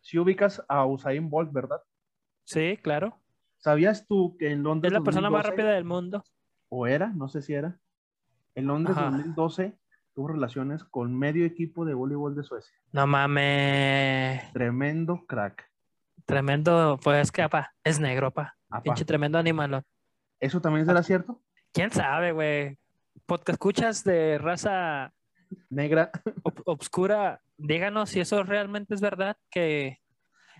[0.00, 1.80] si ubicas a Usain Bolt, ¿verdad?
[2.44, 3.18] Sí, claro.
[3.56, 6.24] ¿Sabías tú que en Londres Es la persona más 2012, rápida del mundo.
[6.68, 7.78] o era, no sé si era,
[8.54, 9.06] en Londres Ajá.
[9.10, 9.78] 2012
[10.14, 12.76] tuvo relaciones con medio equipo de voleibol de Suecia.
[12.92, 14.52] No mames.
[14.52, 15.68] Tremendo crack.
[16.26, 18.26] Tremendo, pues que, apa, es negro.
[18.28, 18.56] Apá.
[18.82, 19.82] Pinche tremendo animal.
[20.40, 21.40] ¿Eso también será cierto?
[21.72, 22.78] ¿Quién sabe, güey?
[23.26, 25.12] Podcast escuchas de raza
[25.70, 26.10] Negra.
[26.44, 29.98] ob- obscura, díganos si eso realmente es verdad, que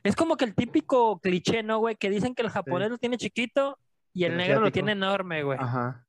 [0.03, 1.97] es como que el típico cliché, ¿no, güey?
[1.97, 3.79] Que dicen que el japonés lo tiene chiquito
[4.13, 5.59] y el El negro lo tiene enorme, güey.
[5.61, 6.07] Ajá.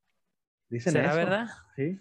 [0.70, 1.16] Dicen ¿Será eso.
[1.18, 1.48] verdad?
[1.76, 2.00] Sí.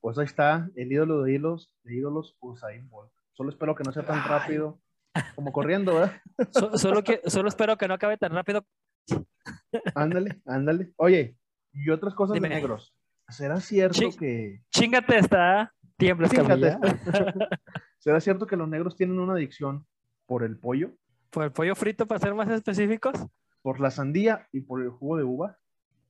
[0.00, 3.12] Pues ahí está el ídolo de ídolos, de ídolos Usain Bolt.
[3.32, 4.28] Solo espero que no sea tan Ay.
[4.28, 4.80] rápido
[5.34, 6.20] como corriendo, ¿verdad?
[6.50, 8.64] So- solo, que, solo espero que no acabe tan rápido.
[9.94, 10.92] Ándale, ándale.
[10.96, 11.36] Oye,
[11.72, 12.48] y otras cosas Dime.
[12.48, 12.94] de negros.
[13.28, 16.78] ¿Será cierto que Chingate esta, Fíjate, Camilla.
[17.98, 19.86] ¿Será cierto que los negros tienen una adicción
[20.26, 20.92] por el pollo,
[21.30, 23.14] Por el pollo frito, para ser más específicos.
[23.62, 25.58] por la sandía y por el jugo de uva?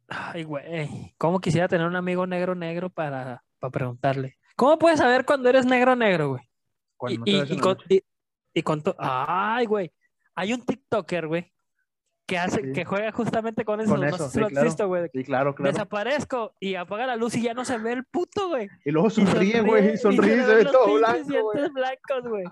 [0.09, 1.14] Ay, güey.
[1.19, 4.37] ¿Cómo quisiera tener un amigo negro negro para, para preguntarle?
[4.57, 6.43] ¿Cómo puedes saber cuando eres negro negro, güey?
[6.97, 7.77] Cuando Y, no te y- con,
[8.55, 9.93] y- con Ay, güey.
[10.35, 11.53] Hay un TikToker, güey,
[12.29, 12.72] que hace, Sí.
[12.74, 13.91] que juega justamente con eso.
[13.91, 14.64] Con no eso, sé si sí, lo has claro.
[14.66, 15.11] visto, güey.
[15.14, 15.72] Sí, claro, claro.
[15.72, 18.68] Desaparezco y apaga la luz y ya no se ve el puto, güey.
[18.85, 21.70] Y luego Y sonríe, güey, sonríe, le se ven ve todo blanco, güey.
[21.70, 22.45] blancos, güey.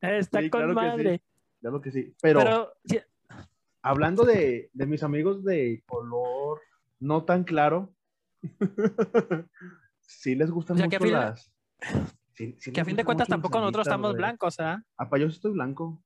[0.00, 0.86] Está Sí, con claro que sí.
[0.88, 1.22] madre.
[1.60, 2.14] Claro que sí.
[2.20, 3.00] Pero, Pero, sí,
[3.82, 6.60] hablando de, de mis amigos de color
[6.98, 7.94] no tan claro,
[10.00, 11.52] sí les gustan O sea, que a mucho de- las...
[12.34, 14.18] sí- sí que a fin de cuentas tampoco nosotros estamos güey.
[14.18, 14.82] blancos, ¿ah?
[14.96, 16.02] Apa, yo sí estoy blanco.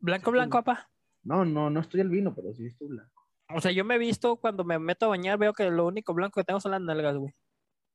[0.00, 0.88] Blanco, blanco, apa.
[1.26, 3.26] No, no, no estoy albino, pero sí estoy blanco.
[3.52, 6.14] O sea, yo me he visto cuando me meto a bañar, veo que lo único
[6.14, 7.34] blanco que tengo son las nalgas, güey.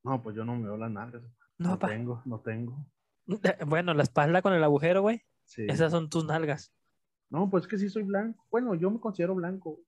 [0.04, 1.22] No, pues yo no me veo las nalgas.
[1.56, 2.86] No, No tengo, no tengo.
[3.66, 5.22] Bueno, la espalda con el agujero, güey.
[5.44, 5.64] Sí.
[5.66, 6.74] Esas son tus nalgas.
[7.30, 8.44] No, pues es que sí soy blanco.
[8.50, 9.80] Bueno, yo me considero blanco,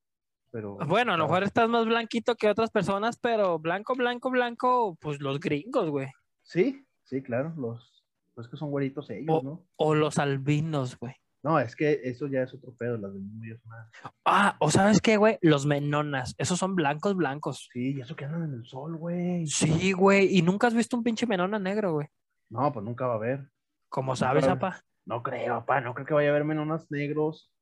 [0.50, 0.78] pero...
[0.86, 5.20] Bueno, a lo mejor estás más blanquito que otras personas, pero blanco, blanco, blanco, pues
[5.20, 6.08] los gringos, güey.
[6.42, 8.06] Sí, sí, claro, los...
[8.34, 9.44] Pues que son güeritos ellos.
[9.44, 9.66] ¿no?
[9.76, 11.14] O los albinos, güey.
[11.44, 13.90] No, es que eso ya es otro pedo, las de niño ya es una...
[14.24, 16.34] Ah, o sabes qué, güey, los menonas.
[16.38, 17.68] Esos son blancos, blancos.
[17.70, 19.46] Sí, y eso que andan en el sol, güey.
[19.46, 20.34] Sí, güey.
[20.34, 22.08] Y nunca has visto un pinche menona negro, güey.
[22.48, 23.50] No, pues nunca va a haber.
[23.90, 24.80] Como sabes, apa.
[25.04, 27.52] No creo, papá, no creo que vaya a haber menonas negros,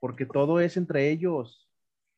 [0.00, 1.70] porque todo es entre ellos.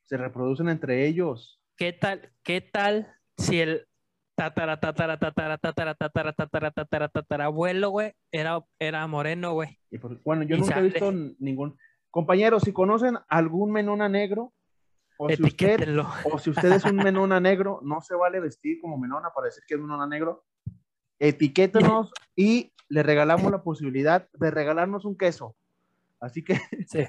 [0.05, 1.63] Se reproducen entre ellos.
[1.77, 3.87] ¿Qué tal, qué tal si el
[4.35, 9.79] tatara, tatara, tatara, tatara, tatara, tatara, tatara, tatara, abuelo, güey, era, era moreno, güey?
[10.25, 10.89] Bueno, yo Y nunca he sale.
[10.89, 11.77] visto n- ningún...
[12.11, 14.53] Compañeros, si conocen algún menona negro,
[15.17, 18.99] o si usted o si usted es un menona negro, no se vale vestir como
[18.99, 20.45] menona para decir que es menona negro.
[21.19, 25.57] Etiquétenos y le regalamos la posibilidad de regalarnos un queso.
[26.21, 26.61] Así que.
[26.87, 27.05] Sí.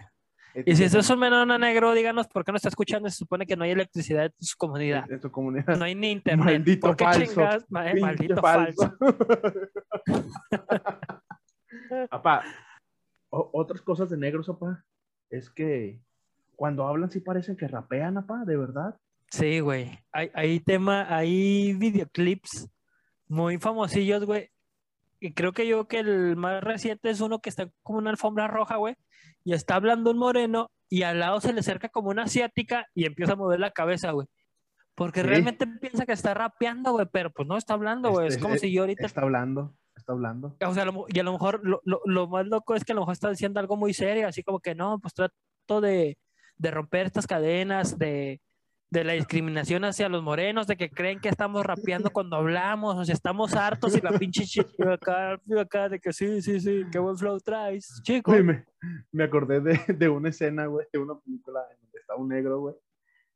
[0.66, 3.10] Y si eso es un menor negro, díganos por qué no está escuchando.
[3.10, 5.10] Se supone que no hay electricidad en su comunidad.
[5.12, 5.76] En tu comunidad.
[5.78, 6.46] No hay ni internet.
[6.46, 7.26] Maldito ¿Por qué falso.
[7.34, 7.64] chingas?
[7.86, 8.94] Eh, Maldito falso.
[12.12, 12.44] Apá,
[13.30, 14.84] o- otras cosas de negros, apá,
[15.30, 16.00] es que
[16.56, 18.96] cuando hablan sí parecen que rapean, apá, de verdad.
[19.30, 20.00] Sí, güey.
[20.12, 22.70] Hay, hay tema, hay videoclips
[23.28, 24.50] muy famosillos, güey.
[25.26, 28.48] Y creo que yo que el más reciente es uno que está como una alfombra
[28.50, 28.96] roja, güey.
[29.46, 33.06] Y está hablando un moreno y al lado se le acerca como una asiática y
[33.06, 34.28] empieza a mover la cabeza, güey.
[34.96, 35.28] Porque Sí.
[35.28, 38.28] realmente piensa que está rapeando, güey, pero pues no está hablando, güey.
[38.28, 40.58] Este, es como eh, si yo ahorita Está hablando, está hablando.
[40.66, 42.96] O sea, lo y a lo mejor lo, lo- lo más loco es que a
[42.96, 46.18] lo mejor está diciendo algo muy serio, así como que no, pues trato de,
[46.58, 48.42] de romper estas cadenas de,
[48.94, 53.04] de la discriminación hacia los morenos, de que creen que estamos rapeando cuando hablamos, o
[53.04, 57.00] sea, estamos hartos y la pinche chica acá, acá, de que sí, sí, sí, qué
[57.00, 58.32] buen flow traes, chico.
[58.32, 58.44] Güey,
[59.12, 62.60] me, acordé de, de una escena, güey, de una película en donde está un negro,
[62.60, 62.76] güey,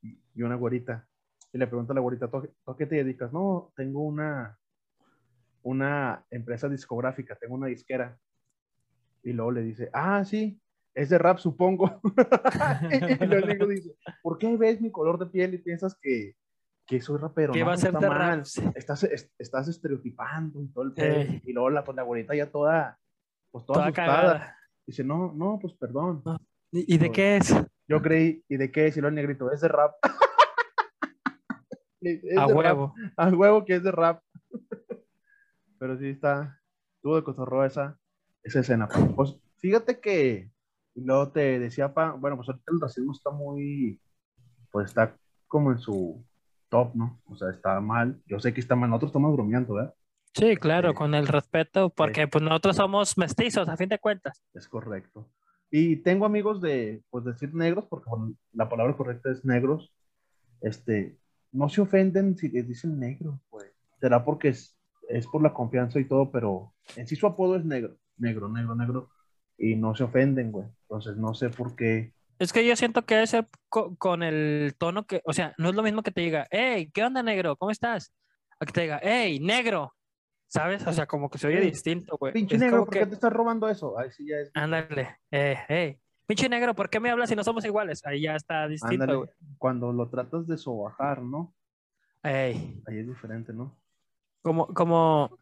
[0.04, 1.08] y- una güerita.
[1.52, 3.34] Y le pregunta a la güerita, ¿tú, tú a qué te dedicas?
[3.34, 4.60] No, tengo una,
[5.64, 8.16] una empresa discográfica, tengo una disquera.
[9.24, 10.62] Y luego le dice, ah, sí,
[10.98, 12.02] es de rap, supongo.
[12.92, 16.36] y luego el negro dice, ¿por qué ves mi color de piel y piensas que,
[16.86, 17.54] que soy rapero?
[17.54, 18.46] ¿Qué No, va a ser de rap?
[18.76, 21.16] Estás, es- estás estereotipando y todo el pedo".
[21.18, 21.42] Ey.
[21.46, 22.98] Y luego la, pues, la güerita ya toda,
[23.52, 24.08] pues toda, Toda asustada.
[24.24, 24.58] cagada.
[24.86, 26.24] Dice, no, no, pues perdón.
[26.72, 27.54] ¿Y, y de qué es?
[27.88, 28.92] Yo creí, ¿y de qué?
[28.92, 29.96] Si lo negrito, es de rap.
[32.02, 32.56] Es A de rap.
[32.56, 32.96] huevo.
[33.18, 34.22] A huevo que es de rap.
[35.80, 36.60] Pero sí está,
[37.02, 38.00] tuvo de cotorreo esa,
[38.44, 38.88] esa escena.
[39.16, 40.50] Pues fíjate que,
[40.98, 44.02] y luego te decía, pa, bueno, pues ahorita el racismo está muy,
[44.72, 45.16] pues está
[45.48, 46.26] como en su
[46.70, 47.22] top, ¿no?
[47.28, 48.20] O sea, está mal.
[48.26, 49.94] Yo sé que está mal, nosotros estamos bromeando, ¿verdad?
[50.34, 54.44] Sí, claro, Eh, con el respeto, porque pues nosotros somos mestizos, a fin de cuentas.
[54.56, 55.30] Es correcto.
[55.70, 58.10] Y tengo amigos de, pues decir negros, porque
[58.54, 59.94] la palabra correcta es negros,
[60.62, 61.20] este,
[61.52, 63.72] no se ofenden si les dicen negro, pues.
[64.00, 64.76] Será porque es,
[65.10, 68.76] es por la confianza y todo, pero en sí su apodo es negro, negro, negro,
[68.76, 69.10] negro,
[69.60, 70.68] y no se ofenden, güey.
[70.90, 72.14] Entonces no sé por qué.
[72.40, 75.70] Es que yo siento que debe ser co- con el tono que, o sea, no
[75.70, 77.58] es lo mismo que te diga, hey, ¿qué onda, negro?
[77.58, 78.14] ¿Cómo estás?
[78.60, 79.94] A que te diga, hey, negro,
[80.48, 80.86] ¿sabes?
[80.88, 82.34] O sea, como que se oye distinto, güey.
[82.34, 83.98] Pinche Es negro, ¿por qué que, te estás robando eso?
[84.00, 84.52] Ahí sí ya es.
[84.54, 88.06] ándale, eh, hey, pinche negro, ¿por qué me hablas si no somos iguales?
[88.06, 89.30] Ahí ya está distinto, Ándale, güey.
[89.58, 91.54] cuando lo tratas de sobajar, ¿no?
[92.24, 93.76] Ey, Ahí es diferente, ¿no?
[94.42, 95.38] como, como,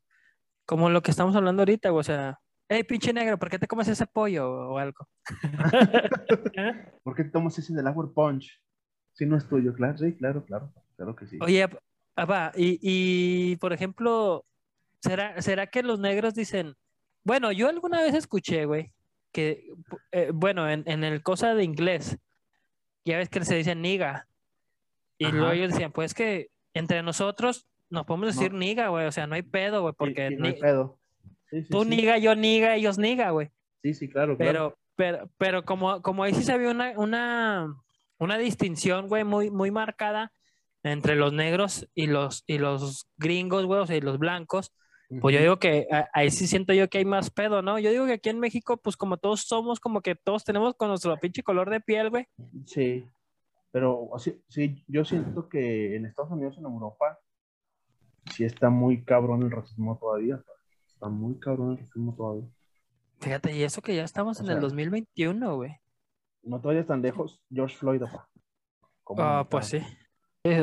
[0.66, 2.40] como lo que estamos hablando ahorita, güey, o sea,
[2.70, 5.08] hey, pinche negro, ¿por qué te comes ese pollo o algo?
[7.04, 8.62] ¿Por qué tomas ese del Hour Punch?
[9.14, 11.38] Si no es tuyo, claro, sí, claro, claro, claro que sí.
[11.42, 11.68] Oye,
[12.14, 14.46] papá, y, y por ejemplo,
[15.02, 16.76] ¿será, ¿será que los negros dicen,
[17.24, 18.92] bueno, yo alguna vez escuché, güey,
[19.32, 19.68] que,
[20.12, 22.18] eh, bueno, en, en el cosa de inglés,
[23.06, 24.28] ya ves que se dice niga,
[25.18, 25.36] y Ajá.
[25.36, 28.60] luego ellos decían, pues que entre nosotros nos podemos decir No.
[28.60, 31.00] niga, güey, o sea, no hay pedo, güey, porque y no hay ni- pedo.
[31.56, 31.90] Sí, sí, tú sí.
[31.90, 33.50] niga, yo niga, ellos niga, güey.
[33.82, 34.52] Sí, sí, claro, claro.
[34.52, 37.74] Pero, pero, pero como, como ahí sí se vio una, una,
[38.18, 40.34] una distinción, güey, muy, muy marcada
[40.84, 44.74] entre los negros y los, y los gringos, güey, o sea, y los blancos,
[45.22, 47.80] pues yo digo que a- ahí sí siento yo que hay más pedo, ¿no?
[47.80, 50.90] Yo digo que aquí en México, pues como todos somos, como que todos tenemos con
[50.90, 52.28] nuestro pinche color de piel, güey.
[52.66, 53.08] Sí,
[53.72, 57.20] pero sí, sí, yo siento que en Estados Unidos, en Europa,
[58.34, 60.38] sí está muy cabrón el racismo todavía.
[60.38, 60.55] pa.
[61.06, 62.50] Está muy cabrón el racismo todavía.
[63.22, 65.78] Fíjate, y eso que ya estamos O en sea, el 2021, güey.
[66.42, 67.40] No todavía tan lejos.
[67.52, 68.28] George Floyd, pa.
[69.04, 69.82] ¿Cómo Ah, no, pues sí.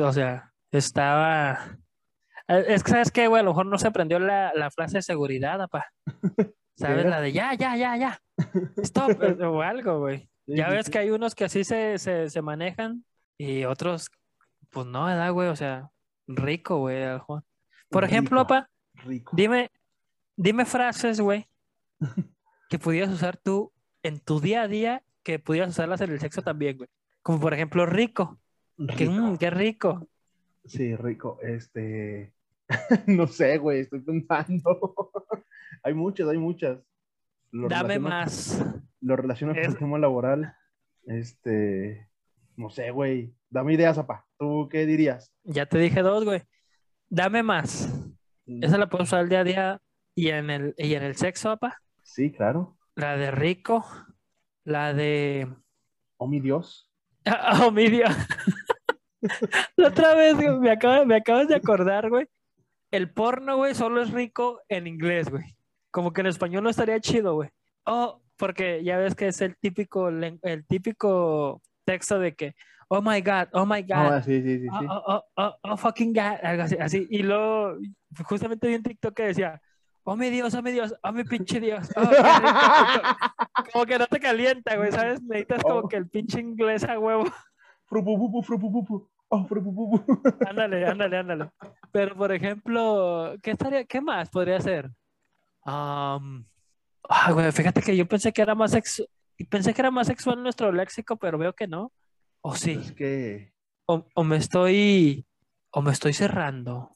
[0.01, 1.77] O sea, estaba...
[2.49, 3.39] Eh, Es que, ¿sabes qué, güey?
[3.39, 5.85] A lo mejor no se aprendió la, la frase de seguridad, apa.
[6.75, 7.05] ¿Sabes?
[7.05, 8.19] La de ya, ya, ya, ya.
[8.83, 10.29] Stop, eh, o algo, güey.
[10.45, 10.91] Sí, Ya ves sí.
[10.91, 13.05] que hay unos que así se, se, se manejan
[13.37, 14.09] y otros,
[14.71, 15.47] pues no, ¿verdad, güey?
[15.47, 15.89] O sea,
[16.27, 16.99] rico, güey.
[17.05, 17.43] mejor.
[17.89, 18.69] Por ejemplo, Rico, apa,
[19.05, 19.31] Rico.
[19.37, 19.71] dime,
[20.35, 21.47] dime frases, güey,
[22.69, 23.71] que pudieras usar tú
[24.03, 26.89] en tu día a día, que pudieras usarlas en el sexo también, güey.
[27.21, 28.39] Como por ejemplo, rico.
[28.97, 30.07] Que, mm, qué rico.
[30.65, 31.39] Sí, rico.
[31.41, 32.33] Este.
[33.07, 35.11] no sé, güey, estoy pensando.
[35.83, 36.79] hay muchas, hay muchas.
[37.51, 38.63] Lo Dame más.
[38.99, 40.55] Lo relaciono con el tema laboral.
[41.05, 42.09] Este.
[42.57, 43.33] No sé, güey.
[43.49, 44.25] Dame ideas, apa.
[44.37, 45.31] ¿Tú qué dirías?
[45.43, 46.41] Ya te dije dos, güey.
[47.09, 47.89] Dame más.
[48.45, 49.81] Esa la puedo usar el día a día
[50.15, 51.77] y en el, y en el sexo, apa.
[52.03, 52.77] Sí, claro.
[52.95, 53.85] La de rico.
[54.65, 55.47] La de.
[56.17, 56.89] Oh, mi Dios.
[57.63, 58.13] Oh, mi Dios.
[59.77, 62.27] La otra vez, me, acaba- me acabas de acordar, güey.
[62.91, 65.55] El porno, güey, solo es rico en inglés, güey.
[65.91, 67.49] como que en español no estaría chido, güey.
[67.85, 72.55] Oh, porque ya ves que es el típico, el típico texto de que,
[72.89, 75.77] oh my God, oh my God, Ah, sí, sí, sí, oh, oh, oh, oh, oh,
[75.77, 77.07] fucking God, algo así, así.
[77.09, 77.77] Y luego,
[78.25, 79.61] justamente vi un TikTok que decía,
[80.03, 81.89] oh mi Dios, oh mi Dios, oh mi pinche Dios.
[81.95, 83.71] oh, qué rico".
[83.71, 85.21] como que no te calienta, güey, ¿sabes?
[85.21, 85.87] Necesitas como Oh.
[85.87, 87.25] que el pinche inglés a huevo.
[87.85, 89.09] Frupupupu, frupupupu,
[89.47, 90.03] frupupupu.
[90.49, 91.49] Ándale, ándale, ándale.
[91.91, 94.89] Pero, por ejemplo, ¿qué estaría, qué más podría ser?
[95.65, 96.19] Ah,
[97.31, 99.07] güey, fíjate que yo pensé que era más sexu-
[99.49, 101.91] pensé que era más sexual nuestro léxico, pero veo que no.
[102.41, 103.53] O sí, Es que
[103.85, 105.25] o, o me estoy,
[105.71, 106.91] o me estoy cerrando.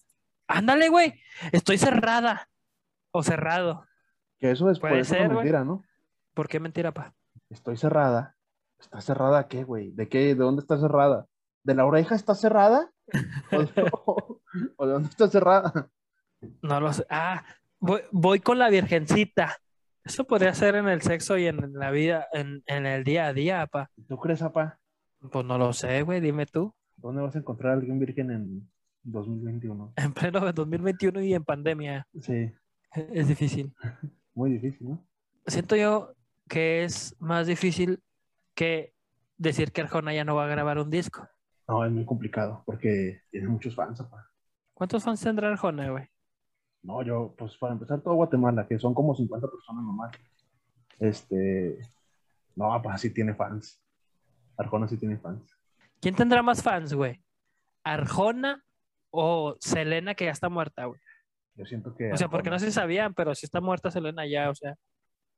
[0.47, 1.13] Ándale, güey,
[1.51, 2.49] estoy cerrada
[3.11, 3.85] o cerrado.
[4.39, 5.37] que eso es por Puede es ser, güey.
[5.37, 5.83] mentira, ¿no?
[6.33, 7.13] ¿Por qué mentira, pa?
[7.49, 8.35] Estoy cerrada.
[8.79, 9.91] ¿Está cerrada qué, güey?
[9.91, 10.35] ¿De qué?
[10.35, 11.25] ¿De dónde está cerrada?
[11.63, 12.91] ¿De la oreja está cerrada?
[13.51, 13.91] ¿O de,
[14.77, 15.89] o de dónde está cerrada?
[16.61, 17.05] No lo sé.
[17.09, 17.43] Ah,
[17.79, 19.57] voy, voy con la virgencita.
[20.03, 23.33] Eso podría ser en el sexo y en la vida, en, en el día a
[23.33, 23.89] día, pa.
[24.07, 24.79] ¿Tú crees, apa?
[25.31, 26.73] Pues no lo sé, güey, dime tú.
[26.95, 28.71] ¿Dónde vas a encontrar a alguien virgen en
[29.03, 29.93] 2021?
[29.95, 32.53] En pleno 2021 y en pandemia Sí,
[32.93, 33.73] es difícil.
[34.33, 35.07] muy difícil, ¿no?
[35.45, 36.13] Siento yo
[36.47, 38.01] que es más difícil
[38.53, 38.93] que
[39.37, 41.27] decir que Arjona ya no va a grabar un disco.
[41.67, 44.29] No, es muy complicado porque tiene muchos fans, apa.
[44.73, 46.07] ¿Cuántos fans tendrá Arjona, güey?
[46.83, 50.11] No, yo, pues para empezar, todo Guatemala, que son como 50 personas nomás.
[50.99, 51.79] Este,
[52.55, 53.81] no, apa, sí tiene fans.
[54.57, 55.57] Arjona sí tiene fans.
[55.99, 57.21] ¿Quién tendrá más fans, güey?
[57.83, 58.63] ¿Arjona
[59.11, 60.99] o Selena que ya está muerta, güey?
[61.57, 62.13] Yo siento que.
[62.13, 64.75] O sea, porque no si sabían, pero si está muerta Selena ya, o sea.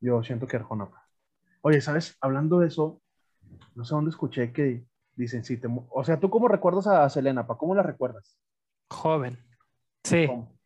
[0.01, 0.89] Yo siento que Arjona.
[1.61, 2.17] Oye, ¿sabes?
[2.22, 3.01] Hablando de eso,
[3.76, 7.47] no sé dónde escuché que dicen, si te o sea, ¿tú cómo recuerdas a Selena,
[7.47, 7.57] pa?
[7.57, 8.38] ¿Cómo la recuerdas?
[8.89, 9.38] Joven.
[10.03, 10.57] Sí, ¿Cómo?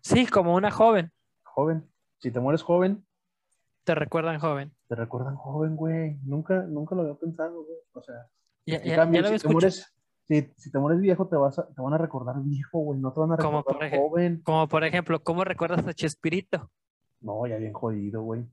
[0.00, 1.12] sí, como una joven.
[1.44, 1.88] Joven.
[2.18, 3.04] Si te mueres joven,
[3.84, 4.72] Te recuerdan joven.
[4.88, 6.16] te recuerdan joven, güey.
[6.24, 7.78] Nunca, nunca lo había pensado, güey.
[7.92, 8.26] O sea,
[8.66, 9.94] Ya, ya- cambio, ya lo si, te mueres,
[10.28, 13.00] si, si te mueres viejo, te, vas a- te van a recordar viejo, güey.
[13.00, 14.42] No te van a Como recordar por joven.
[14.44, 16.70] Como por ejemplo, ¿cómo recuerdas a Chespirito?
[17.20, 18.44] No, ya bien jodido, güey.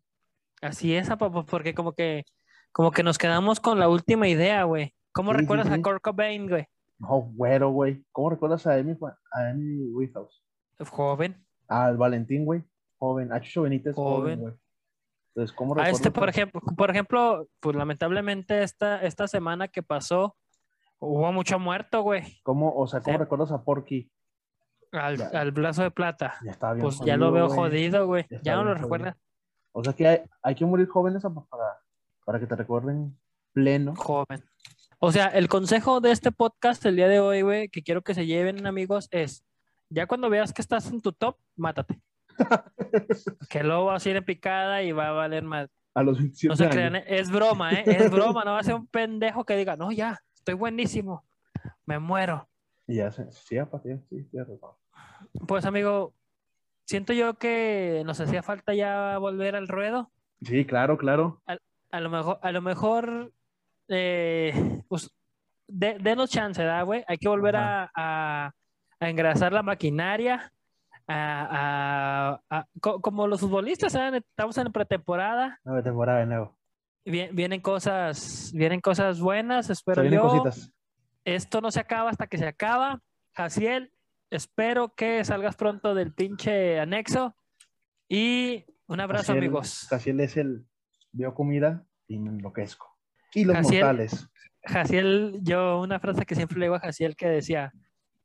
[0.61, 2.23] Así es, pues, porque como que,
[2.71, 4.93] como que nos quedamos con la última idea, güey.
[5.11, 5.73] ¿Cómo Sí, recuerdas sí.
[5.73, 6.65] a Kurt Cobain, güey?
[6.99, 8.03] No, güero, güey.
[8.11, 8.95] ¿Cómo recuerdas a Amy,
[9.31, 10.41] a Amy Winehouse?
[10.89, 11.45] Joven.
[11.67, 12.63] Al Valentín, güey.
[12.97, 13.31] Joven.
[13.33, 14.53] A Chucho Benítez, joven, güey.
[15.35, 19.81] Entonces, ¿cómo A este, recuerdas por ejemplo, por ejemplo, pues lamentablemente esta, esta semana que
[19.83, 20.35] pasó,
[21.05, 22.39] hubo mucho muerto, güey.
[22.43, 23.19] ¿Cómo, o sea, cómo Sí.
[23.23, 24.11] recuerdas a Porky?
[24.91, 25.27] Al, Ya.
[25.39, 26.35] al brazo de plata.
[26.43, 27.57] Ya estaba bien Pues ya lo veo güey.
[27.57, 28.25] jodido, güey.
[28.29, 29.17] Ya está Ya no lo recuerda.
[29.71, 31.79] O sea que hay, hay que morir jóvenes apa, para,
[32.25, 33.17] para que te recuerden
[33.53, 33.95] pleno.
[33.95, 34.43] Joven.
[34.99, 38.13] O sea, el consejo de este podcast el día de hoy, güey, que quiero que
[38.13, 39.43] se lleven, amigos, es,
[39.89, 41.99] ya cuando veas que estás en tu top, mátate.
[43.49, 45.69] que luego vas a ir en picada y va a valer más.
[45.95, 47.03] A los 27 No se crean, ¿eh?
[47.07, 47.83] es broma, ¿eh?
[47.85, 51.23] Es broma, no va a ser un pendejo que diga, no, ya, estoy buenísimo,
[51.85, 52.49] me muero.
[52.85, 53.97] Y ya se, sí, apa, sí,
[54.33, 54.71] razón.
[55.47, 56.13] Pues, amigo,
[56.85, 60.11] siento yo que nos hacía falta ya volver al ruedo.
[60.41, 61.41] Sí, claro, claro.
[61.91, 63.31] A lo mejor, a lo mejor,
[63.87, 65.09] eh, pues,
[65.69, 67.05] de- denos chance, ¿verdad, güey?
[67.07, 68.51] Hay que volver a, a-
[68.99, 70.51] a engrasar la maquinaria,
[71.07, 73.95] a, a- a- co- como los futbolistas.
[73.95, 76.57] Estamos en pretemporada, Nueva temporada de nuevo.
[77.05, 80.21] Vien- vienen cosas, vienen cosas buenas, espero yo.
[80.21, 80.71] cositas.
[81.25, 83.01] Esto no se acaba hasta que se acaba.
[83.33, 83.91] Jaciel,
[84.29, 87.35] espero que salgas pronto del pinche anexo.
[88.07, 89.87] Y un abrazo, Casiel- amigos.
[89.89, 90.65] Casiel es el.
[91.11, 92.97] Veo comida y me enloquezco.
[93.33, 94.27] Y los Casiel- mortales.
[94.65, 97.73] Jaciel, yo una frase que siempre le digo a Jaciel que decía,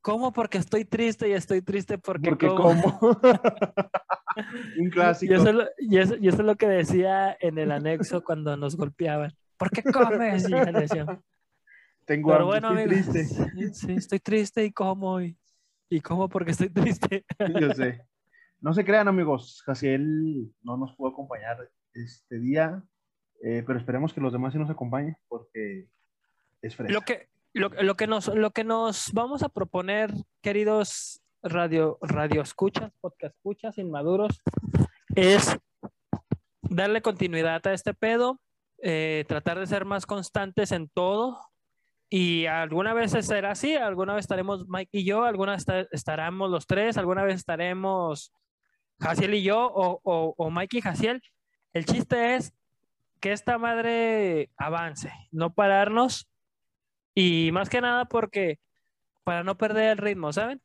[0.01, 0.31] ¿cómo?
[0.33, 2.99] Porque estoy triste y estoy triste porque, Porque como.
[2.99, 3.19] como.
[4.79, 5.33] Un clásico.
[5.33, 8.23] Y eso, es lo- y, eso, y eso es lo que decía en el anexo
[8.23, 9.33] cuando nos golpeaban.
[9.57, 10.47] ¿Por qué comes?
[10.47, 11.05] Y ya le decía,
[12.05, 13.45] Tengo Pero hambre, bueno, estoy amigos, triste.
[13.55, 15.21] sí, sí, estoy triste y como.
[15.21, 15.37] Y,
[15.89, 17.25] y como porque estoy triste.
[17.59, 18.01] Yo sé.
[18.61, 19.61] No se crean, amigos.
[19.65, 22.83] Jaciel no nos pudo acompañar este día,
[23.41, 25.87] eh, pero esperemos que los demás sí nos acompañen porque
[26.61, 26.93] es fresco.
[26.93, 32.41] Lo que, lo, lo que nos, lo que nos vamos a proponer, queridos radio, radio
[32.41, 34.41] escuchas, podcast escuchas, inmaduros,
[35.15, 35.57] es
[36.61, 38.39] darle continuidad a este pedo,
[38.81, 41.39] eh, tratar de ser más constantes en todo.
[42.11, 46.49] Y alguna vez será así, alguna vez estaremos Mike y yo, alguna vez esta- estaremos
[46.49, 48.33] los tres, alguna vez estaremos
[48.99, 51.21] Jaciel y yo, o, o, o Mike y Jaciel.
[51.71, 52.51] El chiste es
[53.19, 56.27] que esta madre avance, no pararnos
[57.19, 58.59] y más que nada porque
[59.25, 60.61] para no perder el ritmo, ¿saben?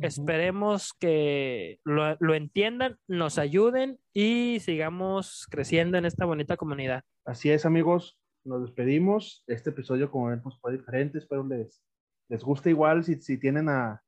[0.00, 7.04] Esperemos que lo, lo entiendan, nos ayuden y sigamos creciendo en esta bonita comunidad.
[7.26, 8.18] Así es, amigos.
[8.44, 9.44] Nos despedimos.
[9.46, 11.18] Este episodio, como pues fue diferente.
[11.18, 11.82] Espero les,
[12.30, 13.04] les guste igual.
[13.04, 14.02] Si, si, tienen a,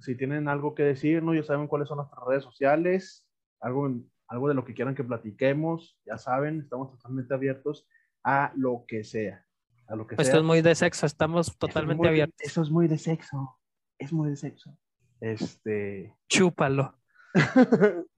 [0.00, 3.28] si tienen algo que decirnos, ya saben cuáles son nuestras redes sociales.
[3.60, 3.88] Algo,
[4.26, 6.00] algo de lo que quieran que platiquemos.
[6.04, 7.86] Ya saben, estamos totalmente abiertos
[8.24, 9.47] a lo que sea.
[9.88, 10.36] A lo que Esto sea.
[10.36, 12.36] es muy de sexo, estamos totalmente Eso es muy- abiertos.
[12.40, 13.58] Eso es muy de sexo.
[13.98, 14.76] Es muy de sexo.
[15.20, 16.14] Este.
[16.28, 16.94] Chúpalo.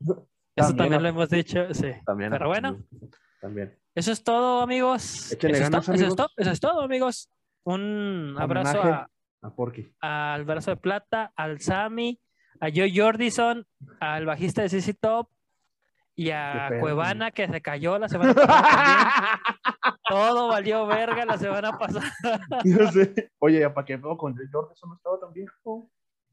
[0.56, 1.86] Eso también, lo hemos dicho, sí.
[2.04, 2.78] también, Pero bueno.
[3.40, 3.78] También.
[3.94, 5.32] Eso es todo, amigos.
[5.32, 6.16] Eso, es ganas, to- eso es amigos.
[6.16, 7.30] to- eso es todo, amigos.
[7.64, 9.08] Un abrazo a-
[9.42, 9.94] A Porky.
[10.00, 12.20] al brazo de plata, al Sammy,
[12.60, 13.66] a Joe Jordison,
[14.00, 15.30] al bajista de CC Top
[16.14, 19.40] y a Cuevana que se cayó la semana pasada.
[20.10, 22.12] Todo valió verga la semana pasada.
[22.64, 23.30] Yo sé.
[23.38, 24.72] Oye, ¿para qué veo con George?
[24.72, 25.90] Eso no estaba tan viejo.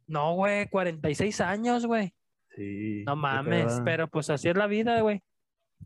[0.07, 2.13] No, güey, 46 años, güey.
[2.55, 3.03] Sí.
[3.05, 5.21] No mames, pero pues así es la vida, güey.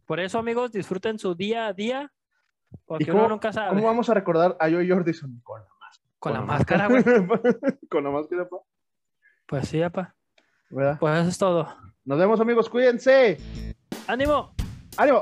[0.06, 2.12] Por eso, amigos, disfruten su día a día.
[2.86, 3.70] Porque ¿Y cómo, uno nunca sabe.
[3.70, 5.42] cómo vamos a recordar a Joe Jordison?
[5.44, 6.16] Con la máscara.
[6.20, 7.04] Con la máscara, güey.
[7.90, 8.58] con la máscara, pa.
[9.48, 10.16] Pues sí, apa.
[10.70, 10.98] ¿Verdad?
[11.00, 11.68] Pues eso es todo.
[12.06, 12.70] Nos vemos, amigos.
[12.70, 13.38] Cuídense.
[14.08, 14.54] ¡Ánimo!
[14.98, 15.22] ¡Ánimo!